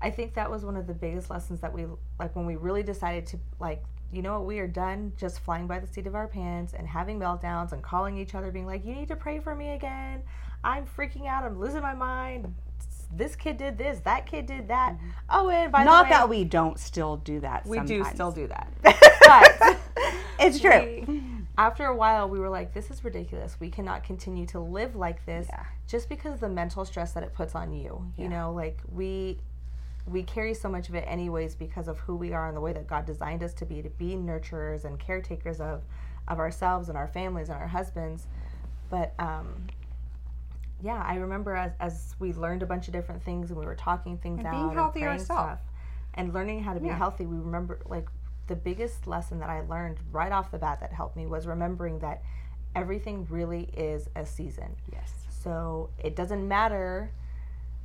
i 0.00 0.10
think 0.10 0.34
that 0.34 0.50
was 0.50 0.64
one 0.64 0.76
of 0.76 0.86
the 0.86 0.94
biggest 0.94 1.28
lessons 1.28 1.60
that 1.60 1.72
we 1.72 1.84
like 2.18 2.34
when 2.36 2.46
we 2.46 2.56
really 2.56 2.82
decided 2.82 3.26
to 3.26 3.38
like 3.60 3.82
you 4.12 4.22
know 4.22 4.38
what 4.38 4.46
we 4.46 4.58
are 4.60 4.66
done 4.68 5.12
just 5.18 5.40
flying 5.40 5.66
by 5.66 5.78
the 5.78 5.86
seat 5.86 6.06
of 6.06 6.14
our 6.14 6.28
pants 6.28 6.72
and 6.72 6.86
having 6.86 7.18
meltdowns 7.18 7.72
and 7.72 7.82
calling 7.82 8.16
each 8.16 8.34
other 8.34 8.50
being 8.50 8.64
like 8.66 8.84
you 8.86 8.94
need 8.94 9.08
to 9.08 9.16
pray 9.16 9.38
for 9.38 9.54
me 9.54 9.70
again. 9.74 10.22
I'm 10.64 10.86
freaking 10.86 11.26
out. 11.26 11.44
I'm 11.44 11.58
losing 11.60 11.82
my 11.82 11.94
mind. 11.94 12.52
This 13.14 13.36
kid 13.36 13.58
did 13.58 13.78
this. 13.78 14.00
That 14.00 14.26
kid 14.26 14.46
did 14.46 14.68
that. 14.68 14.96
Oh 15.30 15.48
and 15.50 15.70
by 15.70 15.84
not 15.84 16.04
the 16.04 16.04
way 16.04 16.10
that 16.10 16.28
we 16.28 16.44
don't 16.44 16.78
still 16.78 17.16
do 17.18 17.40
that 17.40 17.66
we 17.66 17.80
do 17.80 18.04
still 18.04 18.32
do 18.32 18.46
that. 18.48 18.72
But 19.28 19.78
It's 20.40 20.58
true. 20.58 21.04
we- 21.06 21.22
after 21.58 21.84
a 21.86 21.94
while, 21.94 22.28
we 22.28 22.38
were 22.38 22.48
like, 22.48 22.72
this 22.72 22.90
is 22.90 23.02
ridiculous. 23.04 23.56
We 23.58 23.68
cannot 23.68 24.04
continue 24.04 24.46
to 24.46 24.60
live 24.60 24.94
like 24.96 25.26
this 25.26 25.48
Yeah. 25.50 25.64
just 25.88 26.08
because 26.08 26.34
of 26.34 26.40
the 26.40 26.48
mental 26.48 26.84
stress 26.84 27.12
that 27.12 27.22
it 27.24 27.34
puts 27.34 27.54
on 27.54 27.72
you. 27.72 28.10
You 28.16 28.28
know, 28.28 28.52
like 28.52 28.78
we 28.90 29.38
we 30.06 30.22
carry 30.22 30.54
so 30.54 30.70
much 30.70 30.88
of 30.88 30.94
it 30.94 31.04
anyways 31.06 31.54
because 31.54 31.86
of 31.86 31.98
who 31.98 32.16
we 32.16 32.32
are 32.32 32.46
and 32.48 32.56
the 32.56 32.60
way 32.62 32.72
that 32.72 32.86
God 32.86 33.04
designed 33.04 33.42
us 33.42 33.52
to 33.54 33.66
be 33.66 33.82
to 33.82 33.90
be 33.90 34.14
nurturers 34.14 34.84
and 34.84 34.98
caretakers 34.98 35.60
of 35.60 35.82
of 36.28 36.38
ourselves 36.38 36.88
and 36.88 36.96
our 36.96 37.08
families 37.08 37.48
and 37.50 37.58
our 37.58 37.66
husbands. 37.68 38.26
But 38.88 39.12
um 39.18 39.66
yeah, 40.80 41.02
I 41.04 41.16
remember 41.16 41.56
as, 41.56 41.72
as 41.80 42.14
we 42.20 42.32
learned 42.32 42.62
a 42.62 42.66
bunch 42.66 42.86
of 42.86 42.92
different 42.92 43.22
things 43.24 43.50
and 43.50 43.58
we 43.58 43.66
were 43.66 43.74
talking 43.74 44.16
things 44.16 44.38
And 44.38 44.46
out 44.46 44.52
being 44.52 44.64
and 44.68 44.72
healthy 44.74 45.00
yourself. 45.00 45.24
stuff 45.24 45.58
and 46.14 46.32
learning 46.32 46.62
how 46.62 46.72
to 46.74 46.80
be 46.80 46.86
Yeah. 46.86 46.96
healthy. 46.96 47.26
We 47.26 47.36
remember 47.36 47.80
like 47.86 48.08
the 48.48 48.56
biggest 48.56 49.06
lesson 49.06 49.38
that 49.40 49.50
I 49.50 49.60
learned 49.60 49.98
right 50.10 50.32
off 50.32 50.50
the 50.50 50.58
bat 50.58 50.80
that 50.80 50.92
helped 50.92 51.16
me 51.16 51.26
was 51.26 51.46
remembering 51.46 52.00
that 52.00 52.22
everything 52.74 53.26
really 53.30 53.70
is 53.76 54.08
a 54.16 54.26
season. 54.26 54.76
Yes. 54.92 55.12
So 55.42 55.90
it 56.02 56.16
doesn't 56.16 56.46
matter 56.46 57.12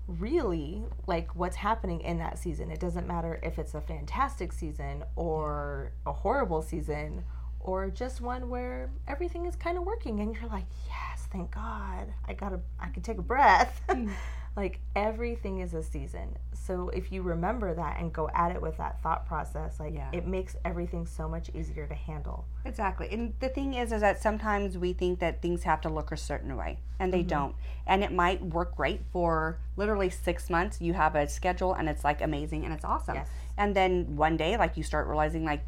really 0.07 0.83
like 1.07 1.33
what's 1.35 1.55
happening 1.55 2.01
in 2.01 2.17
that 2.19 2.37
season. 2.37 2.71
It 2.71 2.79
doesn't 2.79 3.07
matter 3.07 3.39
if 3.43 3.57
it's 3.59 3.73
a 3.73 3.81
fantastic 3.81 4.51
season 4.51 5.03
or 5.15 5.91
a 6.05 6.11
horrible 6.11 6.61
season 6.61 7.23
or 7.59 7.89
just 7.89 8.19
one 8.19 8.49
where 8.49 8.89
everything 9.07 9.45
is 9.45 9.55
kind 9.55 9.77
of 9.77 9.85
working 9.85 10.19
and 10.19 10.35
you're 10.35 10.49
like, 10.49 10.65
"Yes, 10.87 11.27
thank 11.31 11.51
God. 11.51 12.13
I 12.27 12.33
got 12.33 12.49
to 12.49 12.59
I 12.79 12.89
can 12.89 13.03
take 13.03 13.17
a 13.17 13.21
breath." 13.21 13.81
Mm. 13.89 14.11
like 14.55 14.79
everything 14.95 15.59
is 15.59 15.73
a 15.73 15.81
season. 15.83 16.37
So 16.53 16.89
if 16.89 17.11
you 17.11 17.23
remember 17.23 17.73
that 17.73 17.99
and 17.99 18.13
go 18.13 18.29
at 18.33 18.51
it 18.55 18.61
with 18.61 18.77
that 18.77 19.01
thought 19.01 19.25
process, 19.27 19.79
like 19.79 19.93
Yeah. 19.93 20.09
it 20.13 20.27
makes 20.27 20.55
everything 20.63 21.05
so 21.05 21.27
much 21.27 21.49
easier 21.53 21.87
to 21.87 21.95
handle. 21.95 22.45
Exactly. 22.63 23.09
And 23.11 23.33
the 23.39 23.49
thing 23.49 23.73
is, 23.73 23.91
is 23.91 24.01
that 24.01 24.21
sometimes 24.21 24.77
we 24.77 24.93
think 24.93 25.19
that 25.19 25.41
things 25.41 25.63
have 25.63 25.81
to 25.81 25.89
look 25.89 26.11
a 26.11 26.17
certain 26.17 26.55
way, 26.55 26.79
and 26.99 27.11
Mm-hmm. 27.11 27.21
they 27.21 27.27
don't. 27.27 27.55
And 27.85 28.03
it 28.03 28.11
might 28.11 28.41
work 28.45 28.75
great 28.77 29.01
for 29.11 29.57
literally 29.75 30.09
six 30.09 30.49
months. 30.49 30.79
You 30.79 30.93
have 30.93 31.15
a 31.15 31.27
schedule, 31.27 31.73
and 31.73 31.89
it's 31.89 32.03
like 32.03 32.21
amazing, 32.21 32.63
and 32.63 32.73
it's 32.73 32.85
awesome. 32.85 33.15
Yes. 33.15 33.29
And 33.57 33.75
then 33.75 34.15
one 34.15 34.37
day, 34.37 34.55
like 34.55 34.77
you 34.77 34.83
start 34.83 35.07
realizing, 35.07 35.43
like 35.45 35.65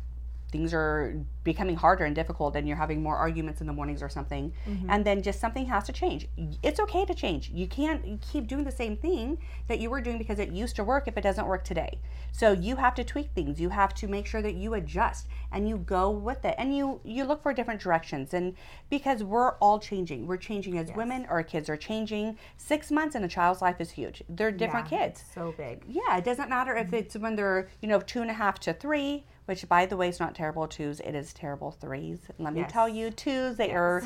things 0.51 0.73
are 0.73 1.15
becoming 1.43 1.75
harder 1.75 2.05
and 2.05 2.15
difficult, 2.15 2.55
and 2.55 2.67
you're 2.67 2.77
having 2.77 3.03
more 3.03 3.17
arguments 3.17 3.61
in 3.61 3.67
the 3.67 3.73
mornings 3.73 4.01
or 4.01 4.09
something. 4.09 4.53
Mm-hmm. 4.67 4.89
And 4.89 5.05
then 5.05 5.21
just 5.21 5.39
something 5.39 5.65
has 5.67 5.83
to 5.85 5.91
change. 5.91 6.27
It's 6.63 6.79
okay 6.79 7.05
to 7.05 7.13
change. 7.13 7.49
You 7.49 7.67
can't 7.67 8.21
keep 8.21 8.47
doing 8.47 8.63
the 8.63 8.71
same 8.71 8.97
thing 8.97 9.37
that 9.67 9.79
you 9.79 9.89
were 9.89 10.01
doing 10.01 10.17
because 10.17 10.39
it 10.39 10.49
used 10.49 10.75
to 10.77 10.83
work 10.83 11.07
if 11.07 11.17
it 11.17 11.21
doesn't 11.21 11.45
work 11.45 11.63
today. 11.63 11.99
So 12.31 12.51
you 12.51 12.75
have 12.77 12.95
to 12.95 13.03
tweak 13.03 13.31
things. 13.33 13.61
You 13.61 13.69
have 13.69 13.93
to 13.95 14.07
make 14.07 14.25
sure 14.25 14.41
that 14.41 14.55
you 14.55 14.73
adjust 14.73 15.27
and 15.51 15.69
you 15.69 15.77
go 15.77 16.09
with 16.09 16.43
it 16.45 16.55
and 16.57 16.75
you 16.75 16.99
you 17.03 17.23
look 17.23 17.41
for 17.41 17.53
different 17.53 17.81
directions 17.81 18.33
and 18.33 18.55
because 18.89 19.23
we're 19.23 19.53
all 19.55 19.79
changing. 19.79 20.27
We're 20.27 20.37
changing 20.37 20.77
as 20.77 20.91
women, 20.93 21.25
our 21.27 21.43
kids 21.43 21.69
are 21.69 21.77
changing. 21.77 22.37
6 22.57 22.91
months 22.91 23.15
in 23.15 23.23
a 23.23 23.27
child's 23.27 23.61
life 23.61 23.79
is 23.79 23.91
huge. 23.91 24.23
They're 24.27 24.51
different 24.51 24.91
Yeah, 24.91 25.07
kids. 25.07 25.23
So 25.33 25.53
big. 25.57 25.83
Yeah, 25.87 26.17
it 26.17 26.23
doesn't 26.23 26.49
matter 26.49 26.75
if 26.75 26.93
it's 26.93 27.15
when 27.15 27.35
they're, 27.35 27.69
you 27.81 27.87
know, 27.87 27.99
two 27.99 28.21
and 28.21 28.29
a 28.29 28.33
half 28.33 28.59
to 28.61 28.73
three, 28.73 29.25
which 29.45 29.67
by 29.69 29.85
the 29.85 29.95
way 29.95 30.09
is 30.09 30.19
not 30.19 30.33
terrible 30.35 30.67
twos, 30.67 30.99
it 30.99 31.13
is 31.13 31.33
terrible 31.33 31.71
threes. 31.71 32.19
Let 32.39 32.53
me 32.53 32.61
Yes. 32.61 32.71
tell 32.71 32.89
you, 32.89 33.11
twos, 33.11 33.57
they 33.57 33.71
are 33.71 34.03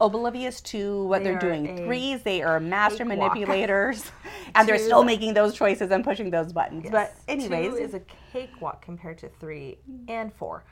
oblivious 0.00 0.60
to 0.62 1.04
what 1.06 1.22
They 1.22 1.30
they 1.30 1.36
are 1.36 1.40
doing. 1.40 1.76
Threes, 1.76 2.22
they 2.22 2.42
are 2.42 2.58
master 2.58 3.04
manipulators. 3.04 4.10
and 4.54 4.66
they're 4.68 4.78
still 4.78 5.04
making 5.04 5.34
those 5.34 5.54
choices 5.54 5.90
and 5.90 6.02
pushing 6.04 6.30
those 6.30 6.52
buttons. 6.52 6.88
But 6.90 7.14
anyways, 7.28 7.74
two 7.74 7.76
is 7.76 7.94
a 7.94 8.00
cakewalk 8.32 8.82
compared 8.82 9.18
to 9.18 9.28
three 9.40 9.78
and 10.08 10.32
four. 10.34 10.64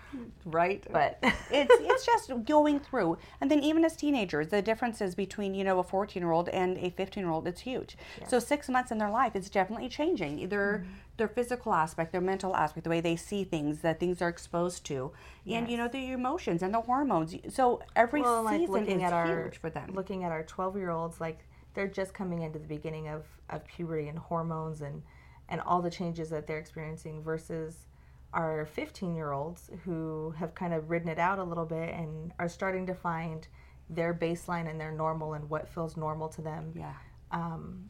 right? 0.45 0.85
But 0.93 1.19
it's 1.51 1.75
it's 1.81 2.07
just 2.13 2.33
going 2.45 2.81
through. 2.81 3.19
And 3.41 3.51
then 3.51 3.61
even 3.63 3.85
as 3.85 3.97
teenagers 3.97 4.49
the 4.49 4.63
differences 4.63 5.15
between 5.15 5.55
you 5.55 5.65
know 5.65 5.79
a 5.79 5.83
14 5.83 6.23
year 6.23 6.33
old 6.33 6.49
and 6.51 6.77
a 6.79 6.91
15 6.91 7.23
year 7.23 7.31
old 7.33 7.47
it's 7.47 7.61
huge. 7.63 7.97
So 8.29 8.39
six 8.39 8.69
months 8.69 8.91
in 8.91 8.99
their 8.99 9.11
life 9.11 9.35
is 9.37 9.49
definitely 9.51 9.89
changing. 9.89 10.39
Either 10.39 10.57
Mm-hmm. 10.67 10.93
their 11.17 11.29
physical 11.29 11.73
aspect 11.73 12.13
their 12.13 12.21
mental 12.21 12.55
aspect 12.57 12.85
the 12.85 12.91
way 12.91 13.01
they 13.01 13.17
see 13.17 13.45
things 13.45 13.81
the 13.81 13.95
things 13.95 14.19
they're 14.19 14.29
exposed 14.29 14.85
to 14.85 15.13
and 15.47 15.69
you 15.71 15.77
know 15.77 15.89
the 15.89 16.11
emotions 16.13 16.63
and 16.63 16.75
the 16.75 16.81
hormones. 16.81 17.35
So 17.49 17.81
every 17.95 18.21
well, 18.23 18.42
like 18.42 18.61
season 18.61 18.75
looking 18.75 19.01
is 19.01 19.03
at 19.05 19.12
our 19.12 19.45
huge 19.45 19.59
for 19.59 19.71
them. 19.71 19.92
looking 19.95 20.25
at 20.25 20.33
our 20.33 20.42
12 20.42 20.77
year 20.77 20.90
olds 20.90 21.21
like 21.21 21.38
they're 21.75 21.87
just 21.87 22.12
coming 22.14 22.42
into 22.42 22.59
the 22.59 22.66
beginning 22.66 23.09
of, 23.09 23.25
of 23.51 23.64
puberty 23.66 24.09
and 24.09 24.19
hormones 24.19 24.81
and 24.81 25.03
and 25.48 25.61
all 25.61 25.82
the 25.82 25.90
changes 25.90 26.30
that 26.30 26.46
they're 26.46 26.59
experiencing 26.59 27.22
versus 27.22 27.87
our 28.32 28.66
15 28.66 29.14
year 29.14 29.32
olds 29.32 29.70
who 29.85 30.35
have 30.38 30.54
kind 30.54 30.74
of 30.74 30.90
ridden 30.90 31.09
it 31.09 31.18
out 31.18 31.38
a 31.38 31.44
little 31.44 31.64
bit 31.64 31.94
and 31.94 32.32
are 32.38 32.48
starting 32.48 32.87
to 32.87 32.94
find 32.94 33.48
their 33.88 34.12
baseline 34.12 34.68
and 34.68 34.80
their 34.80 34.90
normal 34.92 35.35
and 35.35 35.48
what 35.48 35.68
feels 35.68 35.96
normal 35.96 36.28
to 36.28 36.42
them 36.42 36.72
yeah. 36.74 36.92
Um, 37.30 37.88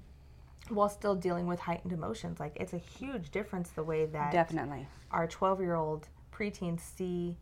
while 0.68 0.88
still 0.88 1.14
dealing 1.14 1.46
with 1.46 1.60
heightened 1.60 1.92
emotions. 1.92 2.40
Like 2.40 2.56
it's 2.56 2.72
a 2.72 2.78
huge 2.78 3.30
difference 3.30 3.70
the 3.70 3.82
way 3.82 4.06
that 4.06 4.32
definitely. 4.32 4.86
our 5.10 5.26
12 5.26 5.60
year 5.60 5.74
old 5.74 6.08
preteens 6.32 6.80
see 6.80 7.36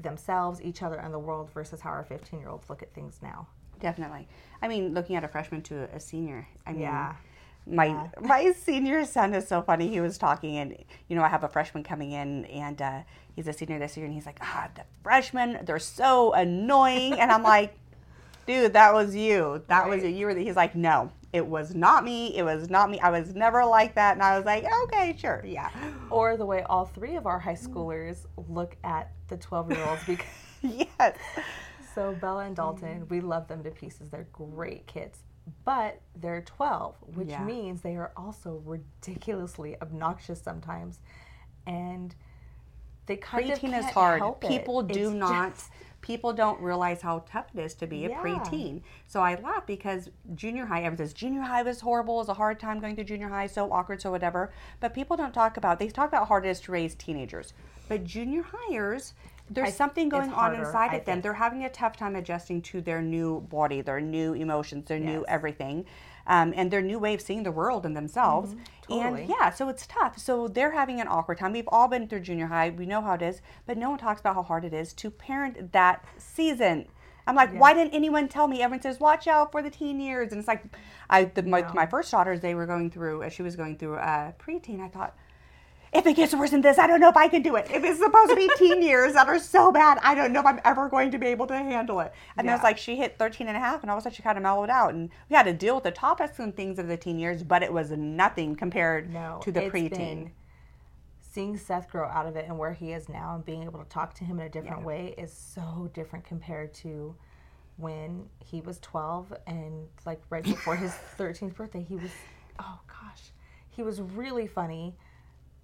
themselves 0.00 0.62
each 0.62 0.82
other 0.82 0.96
and 0.96 1.12
the 1.12 1.18
world 1.18 1.50
versus 1.52 1.80
how 1.80 1.90
our 1.90 2.04
15 2.04 2.38
year 2.40 2.48
olds 2.48 2.68
look 2.70 2.82
at 2.82 2.92
things 2.94 3.18
now. 3.22 3.46
Definitely. 3.80 4.26
I 4.62 4.68
mean 4.68 4.94
looking 4.94 5.16
at 5.16 5.24
a 5.24 5.28
freshman 5.28 5.62
to 5.62 5.88
a 5.94 6.00
senior 6.00 6.48
i 6.66 6.72
mean 6.72 6.82
Yeah. 6.82 7.14
My 7.68 8.10
my 8.20 8.52
senior 8.52 9.04
son 9.04 9.34
is 9.34 9.46
so 9.46 9.62
funny. 9.62 9.88
He 9.88 10.00
was 10.00 10.18
talking, 10.18 10.56
and 10.58 10.76
you 11.08 11.16
know, 11.16 11.22
I 11.22 11.28
have 11.28 11.44
a 11.44 11.48
freshman 11.48 11.82
coming 11.82 12.12
in, 12.12 12.44
and 12.46 12.80
uh, 12.80 13.00
he's 13.34 13.48
a 13.48 13.52
senior 13.52 13.78
this 13.78 13.96
year, 13.96 14.06
and 14.06 14.14
he's 14.14 14.26
like, 14.26 14.38
"Ah, 14.40 14.68
the 14.74 14.82
freshmen, 15.02 15.58
they're 15.64 15.78
so 15.78 16.32
annoying," 16.32 17.14
and 17.14 17.30
I'm 17.30 17.42
like, 17.42 17.76
"Dude, 18.46 18.72
that 18.72 18.94
was 18.94 19.14
you. 19.14 19.62
That 19.68 19.88
was 19.88 20.02
Right. 20.02 20.10
you. 20.12 20.18
You 20.20 20.26
were." 20.26 20.34
The, 20.34 20.44
he's 20.44 20.56
like, 20.56 20.74
"No, 20.74 21.10
it 21.32 21.46
was 21.46 21.74
not 21.74 22.04
me. 22.04 22.36
It 22.36 22.42
was 22.42 22.70
not 22.70 22.90
me. 22.90 22.98
I 23.00 23.10
was 23.10 23.34
never 23.34 23.64
like 23.64 23.94
that." 23.96 24.14
And 24.14 24.22
I 24.22 24.36
was 24.36 24.46
like, 24.46 24.64
"Okay, 24.84 25.14
sure, 25.18 25.42
yeah, 25.46 25.70
or 26.10 26.36
the 26.36 26.46
way 26.46 26.62
all 26.62 26.86
three 26.86 27.16
of 27.16 27.26
our 27.26 27.38
high 27.38 27.54
schoolers 27.54 28.26
look 28.48 28.76
at 28.84 29.12
the 29.28 29.36
12 29.36 29.72
year 29.72 29.84
olds 29.84 30.02
because 30.06 30.26
yes, 30.62 31.16
so 31.94 32.14
bella 32.20 32.44
and 32.46 32.56
dalton 32.56 33.06
we 33.10 33.20
love 33.20 33.46
them 33.46 33.62
to 33.62 33.70
pieces 33.70 34.08
they're 34.08 34.26
great 34.32 34.86
kids 34.86 35.18
but 35.64 36.00
they're 36.16 36.42
12 36.42 36.96
which 37.14 37.28
Yeah. 37.28 37.44
means 37.44 37.82
they 37.82 37.96
are 37.96 38.12
also 38.16 38.62
ridiculously 38.64 39.80
obnoxious 39.80 40.40
sometimes 40.42 41.00
and 41.66 42.14
they 43.06 43.16
kind 43.16 43.50
of 43.50 43.58
preteen 43.58 43.78
is 43.78 43.86
hard. 43.86 44.20
help 44.20 44.44
it. 44.44 44.48
People 44.48 44.82
do 44.82 45.08
It's 45.08 45.14
not. 45.14 45.54
just- 45.54 45.70
People 46.00 46.32
don't 46.32 46.60
realize 46.60 47.02
how 47.02 47.24
tough 47.26 47.46
it 47.54 47.58
is 47.60 47.74
to 47.74 47.86
be 47.86 48.04
a 48.06 48.10
Yeah. 48.10 48.22
preteen. 48.22 48.82
So 49.08 49.20
I 49.20 49.34
laugh 49.34 49.66
because 49.66 50.08
junior 50.36 50.64
high, 50.66 50.78
everyone 50.82 50.98
says 50.98 51.12
junior 51.12 51.40
high 51.42 51.62
was 51.62 51.80
horrible, 51.80 52.14
it 52.16 52.18
was 52.18 52.28
a 52.28 52.34
hard 52.34 52.60
time 52.60 52.78
going 52.80 52.94
through 52.94 53.04
junior 53.04 53.28
high, 53.28 53.48
so 53.48 53.72
awkward, 53.72 54.00
so 54.00 54.10
whatever. 54.12 54.52
But 54.78 54.94
people 54.94 55.16
don't 55.16 55.32
talk 55.34 55.56
about. 55.56 55.78
They 55.80 55.88
talk 55.88 56.06
about 56.08 56.20
how 56.20 56.26
hard 56.26 56.46
it 56.46 56.50
is 56.50 56.60
to 56.62 56.72
raise 56.72 56.94
teenagers, 56.94 57.52
but 57.88 58.04
junior 58.04 58.44
hires. 58.46 59.14
There's 59.50 59.68
I- 59.68 59.72
something 59.72 60.08
going 60.08 60.30
on 60.30 60.34
harder, 60.34 60.60
inside 60.60 60.90
I 60.90 60.96
of 60.96 61.04
them. 61.04 61.16
think. 61.16 61.22
They're 61.22 61.34
having 61.34 61.64
a 61.64 61.68
tough 61.70 61.96
time 61.96 62.16
adjusting 62.16 62.62
to 62.62 62.80
their 62.80 63.02
new 63.02 63.40
body, 63.40 63.80
their 63.80 64.00
new 64.00 64.34
emotions, 64.34 64.86
their 64.86 64.98
new 65.00 65.24
everything, 65.28 65.84
um, 66.26 66.52
and 66.56 66.70
their 66.70 66.82
new 66.82 66.98
way 66.98 67.14
of 67.14 67.20
seeing 67.20 67.42
the 67.42 67.52
world 67.52 67.86
and 67.86 67.96
themselves. 67.96 68.50
Mm-hmm. 68.54 68.62
Totally. 68.94 69.20
And 69.22 69.30
yeah, 69.30 69.50
so 69.50 69.68
it's 69.68 69.86
tough. 69.86 70.18
So 70.18 70.48
they're 70.48 70.72
having 70.72 71.00
an 71.00 71.08
awkward 71.08 71.38
time. 71.38 71.52
We've 71.52 71.68
all 71.68 71.88
been 71.88 72.08
through 72.08 72.20
junior 72.20 72.46
high. 72.46 72.70
We 72.70 72.86
know 72.86 73.00
how 73.02 73.14
it 73.14 73.22
is, 73.22 73.40
but 73.66 73.76
no 73.78 73.90
one 73.90 73.98
talks 73.98 74.20
about 74.20 74.34
how 74.34 74.42
hard 74.42 74.64
it 74.64 74.72
is 74.74 74.92
to 74.94 75.10
parent 75.10 75.72
that 75.72 76.04
season. 76.16 76.86
I'm 77.26 77.34
like, 77.36 77.52
why 77.52 77.74
didn't 77.74 77.92
anyone 77.92 78.26
tell 78.28 78.48
me? 78.48 78.62
Everyone 78.62 78.80
says, 78.80 78.98
watch 79.00 79.26
out 79.26 79.52
for 79.52 79.60
the 79.60 79.68
teen 79.68 80.00
years. 80.00 80.32
And 80.32 80.38
it's 80.38 80.48
like, 80.48 80.64
I, 81.10 81.24
the, 81.26 81.42
my, 81.42 81.60
No. 81.60 81.72
my 81.74 81.84
first 81.84 82.10
daughters, 82.10 82.40
they 82.40 82.54
were 82.54 82.64
going 82.64 82.90
through, 82.90 83.22
as 83.22 83.34
she 83.34 83.42
was 83.42 83.54
going 83.54 83.76
through 83.76 83.96
uh, 83.96 84.32
preteen, 84.38 84.80
I 84.80 84.88
thought, 84.88 85.14
if 85.92 86.06
it 86.06 86.14
gets 86.16 86.34
worse 86.34 86.50
than 86.50 86.60
this, 86.60 86.78
I 86.78 86.86
don't 86.86 87.00
know 87.00 87.08
if 87.08 87.16
I 87.16 87.28
can 87.28 87.42
do 87.42 87.56
it. 87.56 87.66
If 87.70 87.82
it's 87.84 87.98
supposed 87.98 88.30
to 88.30 88.36
be 88.36 88.48
teen 88.56 88.82
years 88.90 89.14
that 89.14 89.26
are 89.28 89.38
so 89.38 89.72
bad, 89.72 89.98
I 90.02 90.14
don't 90.14 90.32
know 90.32 90.40
if 90.40 90.46
I'm 90.46 90.60
ever 90.64 90.88
going 90.88 91.10
to 91.12 91.18
be 91.18 91.26
able 91.28 91.46
to 91.46 91.56
handle 91.56 92.00
it. 92.00 92.12
And 92.36 92.46
then 92.46 92.54
it's 92.54 92.62
Yeah. 92.62 92.68
like 92.68 92.78
she 92.78 92.96
hit 92.96 93.18
13 93.18 93.48
and 93.48 93.56
a 93.56 93.60
half, 93.60 93.82
and 93.82 93.90
all 93.90 93.96
of 93.96 94.02
a 94.02 94.04
sudden 94.04 94.16
she 94.16 94.22
kind 94.22 94.36
of 94.36 94.42
mellowed 94.42 94.70
out. 94.70 94.92
And 94.94 95.10
we 95.30 95.36
had 95.36 95.44
to 95.44 95.52
deal 95.54 95.74
with 95.74 95.84
the 95.84 95.90
topics 95.90 96.38
and 96.38 96.54
things 96.54 96.78
of 96.78 96.88
the 96.88 96.96
teen 96.96 97.18
years, 97.18 97.42
but 97.42 97.62
it 97.62 97.72
was 97.72 97.90
nothing 97.90 98.54
compared 98.54 99.12
no 99.12 99.38
to 99.42 99.50
the 99.52 99.60
preteen. 99.62 99.90
been- 99.90 100.30
seeing 101.20 101.56
seth 101.58 101.88
grow 101.90 102.08
out 102.08 102.26
of 102.26 102.36
it 102.36 102.46
and 102.46 102.58
where 102.58 102.72
he 102.72 102.90
is 102.92 103.08
now 103.08 103.34
and 103.34 103.44
being 103.44 103.62
able 103.62 103.78
to 103.78 103.88
talk 103.88 104.14
to 104.14 104.24
him 104.24 104.40
in 104.40 104.46
a 104.46 104.48
different 104.48 104.80
Yeah. 104.80 104.86
way 104.86 105.14
is 105.18 105.32
so 105.32 105.88
different 105.92 106.24
compared 106.24 106.72
to 106.74 107.14
when 107.76 108.28
he 108.44 108.60
was 108.60 108.78
12 108.80 109.32
and 109.46 109.86
like 110.06 110.20
right 110.30 110.42
before 110.42 110.74
his 110.74 110.90
13th 111.18 111.54
birthday 111.54 111.82
he 111.82 111.94
was 111.94 112.10
oh 112.58 112.80
gosh 112.88 113.30
he 113.68 113.82
was 113.82 114.00
really 114.00 114.46
funny 114.48 114.96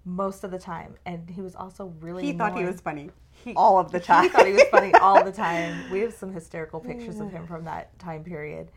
most 0.05 0.43
of 0.43 0.51
the 0.51 0.59
time 0.59 0.95
and 1.05 1.29
he 1.29 1.41
was 1.41 1.55
also 1.55 1.93
really 1.99 2.23
He 2.23 2.33
thought 2.33 2.55
he 2.57 2.63
was 2.63 2.79
funny 2.79 3.09
He, 3.43 3.53
all 3.55 3.79
of 3.79 3.91
the 3.91 3.99
time. 3.99 4.23
He 4.23 4.29
thought 4.29 4.45
he 4.45 4.53
was 4.53 4.63
funny 4.69 4.93
all 4.95 5.23
the 5.23 5.31
time. 5.31 5.91
We 5.91 5.99
have 6.01 6.13
some 6.13 6.31
hysterical 6.31 6.79
pictures 6.79 7.19
of 7.19 7.31
him 7.31 7.47
from 7.47 7.65
that 7.65 7.97
time 7.99 8.23
period. 8.23 8.69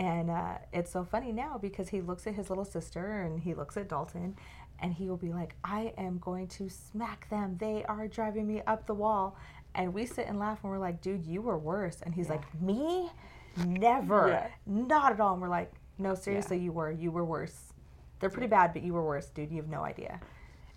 And 0.00 0.30
uh, 0.30 0.58
it's 0.72 0.92
so 0.92 1.04
funny 1.04 1.32
now 1.32 1.58
because 1.58 1.88
he 1.88 2.00
looks 2.00 2.26
at 2.26 2.34
his 2.34 2.50
little 2.50 2.64
sister 2.64 3.22
and 3.22 3.40
he 3.40 3.54
looks 3.54 3.76
at 3.76 3.88
Dalton 3.88 4.36
and 4.80 4.92
he 4.94 5.08
will 5.08 5.16
be 5.16 5.32
like, 5.32 5.54
I 5.64 5.92
am 5.98 6.18
going 6.18 6.46
to 6.48 6.68
smack 6.68 7.28
them. 7.30 7.56
They 7.58 7.84
are 7.88 8.06
driving 8.06 8.46
me 8.46 8.62
up 8.66 8.86
the 8.86 8.94
wall. 8.94 9.36
And 9.74 9.92
we 9.92 10.06
sit 10.06 10.26
and 10.26 10.38
laugh 10.38 10.60
and 10.62 10.70
we're 10.72 10.78
like, 10.78 11.00
dude, 11.00 11.24
you 11.24 11.42
were 11.42 11.58
worse. 11.58 11.98
And 12.02 12.14
he's 12.14 12.28
like, 12.28 12.42
me? 12.60 13.10
Never. 13.66 14.28
Yeah. 14.28 14.48
Not 14.66 15.12
at 15.12 15.20
all. 15.20 15.32
And 15.32 15.42
we're 15.42 15.48
like, 15.48 15.72
no, 15.98 16.14
seriously, 16.14 16.58
you 16.58 16.70
were. 16.72 16.92
You 16.92 17.10
were 17.10 17.24
worse. 17.24 17.72
They're 18.20 18.30
pretty 18.30 18.46
bad, 18.46 18.72
but 18.72 18.82
you 18.82 18.92
were 18.92 19.04
worse, 19.04 19.26
dude. 19.26 19.50
You 19.50 19.56
have 19.56 19.68
no 19.68 19.82
idea. 19.82 20.20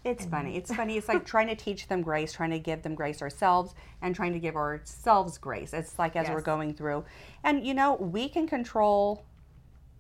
Mm. 0.04 0.10
It's 0.12 0.26
funny. 0.26 0.58
It's 0.58 0.74
funny. 0.74 0.98
It's 0.98 1.08
like 1.14 1.26
trying 1.26 1.48
to 1.48 1.56
teach 1.56 1.88
them 1.88 2.02
grace, 2.02 2.34
trying 2.34 2.52
to 2.52 2.60
give 2.60 2.82
them 2.84 2.96
grace 2.96 3.22
ourselves, 3.22 3.74
and 4.02 4.16
trying 4.16 4.34
to 4.34 4.40
give 4.40 4.56
ourselves 4.56 5.38
grace. 5.38 5.74
It's 5.74 5.98
like 6.00 6.16
as 6.16 6.30
we're 6.30 6.42
going 6.42 6.74
through. 6.74 7.06
And, 7.44 7.66
you 7.66 7.74
know, 7.74 7.96
we 7.96 8.30
can 8.30 8.48
control 8.48 9.24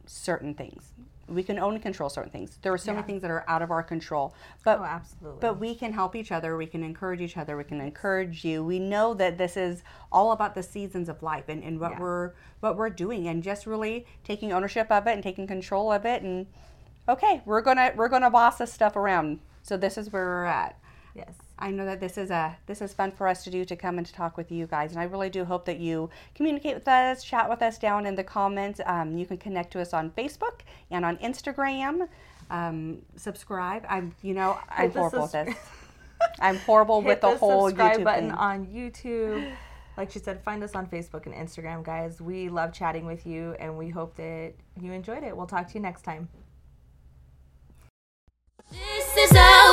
certain 0.05 0.53
things. 0.53 0.91
We 1.27 1.43
can 1.43 1.59
only 1.59 1.79
control 1.79 2.09
certain 2.09 2.31
things. 2.31 2.57
There 2.61 2.73
are 2.73 2.77
so 2.77 2.91
many 2.91 3.05
things 3.07 3.21
that 3.21 3.31
are 3.31 3.45
out 3.47 3.61
of 3.61 3.71
our 3.71 3.83
control. 3.83 4.33
But 4.65 4.79
Oh, 4.79 4.83
absolutely. 4.83 5.39
but 5.39 5.59
we 5.61 5.75
can 5.75 5.93
help 5.93 6.13
each 6.13 6.29
other. 6.31 6.57
We 6.57 6.65
can 6.65 6.83
encourage 6.83 7.21
each 7.21 7.37
other. 7.37 7.55
We 7.55 7.63
can 7.63 7.79
encourage 7.79 8.43
you. 8.43 8.65
We 8.65 8.79
know 8.79 9.13
that 9.13 9.37
this 9.37 9.55
is 9.55 9.81
all 10.11 10.33
about 10.33 10.55
the 10.55 10.63
seasons 10.63 11.07
of 11.07 11.23
life 11.23 11.45
and, 11.47 11.63
and 11.63 11.79
what 11.79 11.91
Yeah. 11.91 11.99
we're 11.99 12.31
what 12.59 12.75
we're 12.75 12.89
doing 12.89 13.27
and 13.27 13.41
just 13.41 13.65
really 13.65 14.05
taking 14.25 14.51
ownership 14.51 14.91
of 14.91 15.07
it 15.07 15.11
and 15.11 15.23
taking 15.23 15.47
control 15.47 15.91
of 15.91 16.05
it 16.05 16.21
and 16.21 16.47
okay, 17.07 17.41
we're 17.45 17.61
gonna 17.61 17.93
we're 17.95 18.09
gonna 18.09 18.29
boss 18.29 18.57
this 18.57 18.73
stuff 18.73 18.97
around. 18.97 19.39
So 19.63 19.77
this 19.77 19.97
is 19.97 20.11
where 20.11 20.23
we're 20.25 20.45
at. 20.45 20.79
yes. 21.15 21.33
I 21.59 21.69
know 21.69 21.85
that 21.85 21.99
this 21.99 22.17
is 22.17 22.31
a 22.31 22.57
this 22.65 22.81
is 22.81 22.91
fun 22.91 23.11
for 23.11 23.27
us 23.27 23.43
to 23.43 23.51
do 23.51 23.63
to 23.65 23.75
come 23.75 23.99
and 23.99 24.07
to 24.07 24.13
talk 24.13 24.35
with 24.35 24.51
you 24.51 24.65
guys, 24.65 24.91
and 24.91 24.99
I 24.99 25.03
really 25.03 25.29
do 25.29 25.45
hope 25.45 25.65
that 25.65 25.77
you 25.77 26.09
communicate 26.33 26.73
with 26.73 26.87
us, 26.87 27.23
chat 27.23 27.47
with 27.47 27.61
us 27.61 27.77
down 27.77 28.07
in 28.07 28.15
the 28.15 28.23
comments. 28.23 28.81
Um, 28.85 29.15
you 29.15 29.27
can 29.27 29.37
connect 29.37 29.71
to 29.73 29.81
us 29.81 29.93
on 29.93 30.09
Facebook 30.11 30.61
and 30.89 31.05
on 31.05 31.17
Instagram. 31.17 32.07
Um, 32.49 33.03
subscribe. 33.15 33.85
I'm 33.87 34.15
you 34.23 34.33
know 34.33 34.57
I'm 34.69 34.85
Hit 34.85 34.93
the 34.93 34.99
horrible 34.99 35.21
with 35.21 35.31
this. 35.31 35.55
I'm 36.39 36.57
horrible 36.57 36.97
with 37.03 37.07
Hit 37.07 37.21
the, 37.21 37.37
whole 37.37 37.67
subscribe 37.69 37.99
YouTube 37.99 38.03
button 38.05 38.29
thing. 38.29 38.37
on 38.37 38.65
YouTube. 38.67 39.53
Like 39.97 40.09
she 40.09 40.19
said, 40.19 40.41
find 40.43 40.63
us 40.63 40.73
on 40.73 40.87
Facebook 40.87 41.27
and 41.27 41.35
Instagram, 41.35 41.83
guys. 41.83 42.19
We 42.19 42.49
love 42.49 42.73
chatting 42.73 43.05
with 43.05 43.27
you, 43.27 43.55
and 43.59 43.77
we 43.77 43.89
hope 43.89 44.15
that 44.15 44.53
you 44.79 44.93
enjoyed 44.93 45.23
it. 45.23 45.35
We'll 45.37 45.45
talk 45.45 45.67
to 45.67 45.73
you 45.75 45.79
next 45.81 46.01
time. 46.01 46.27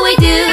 We 0.02 0.14
do 0.16 0.47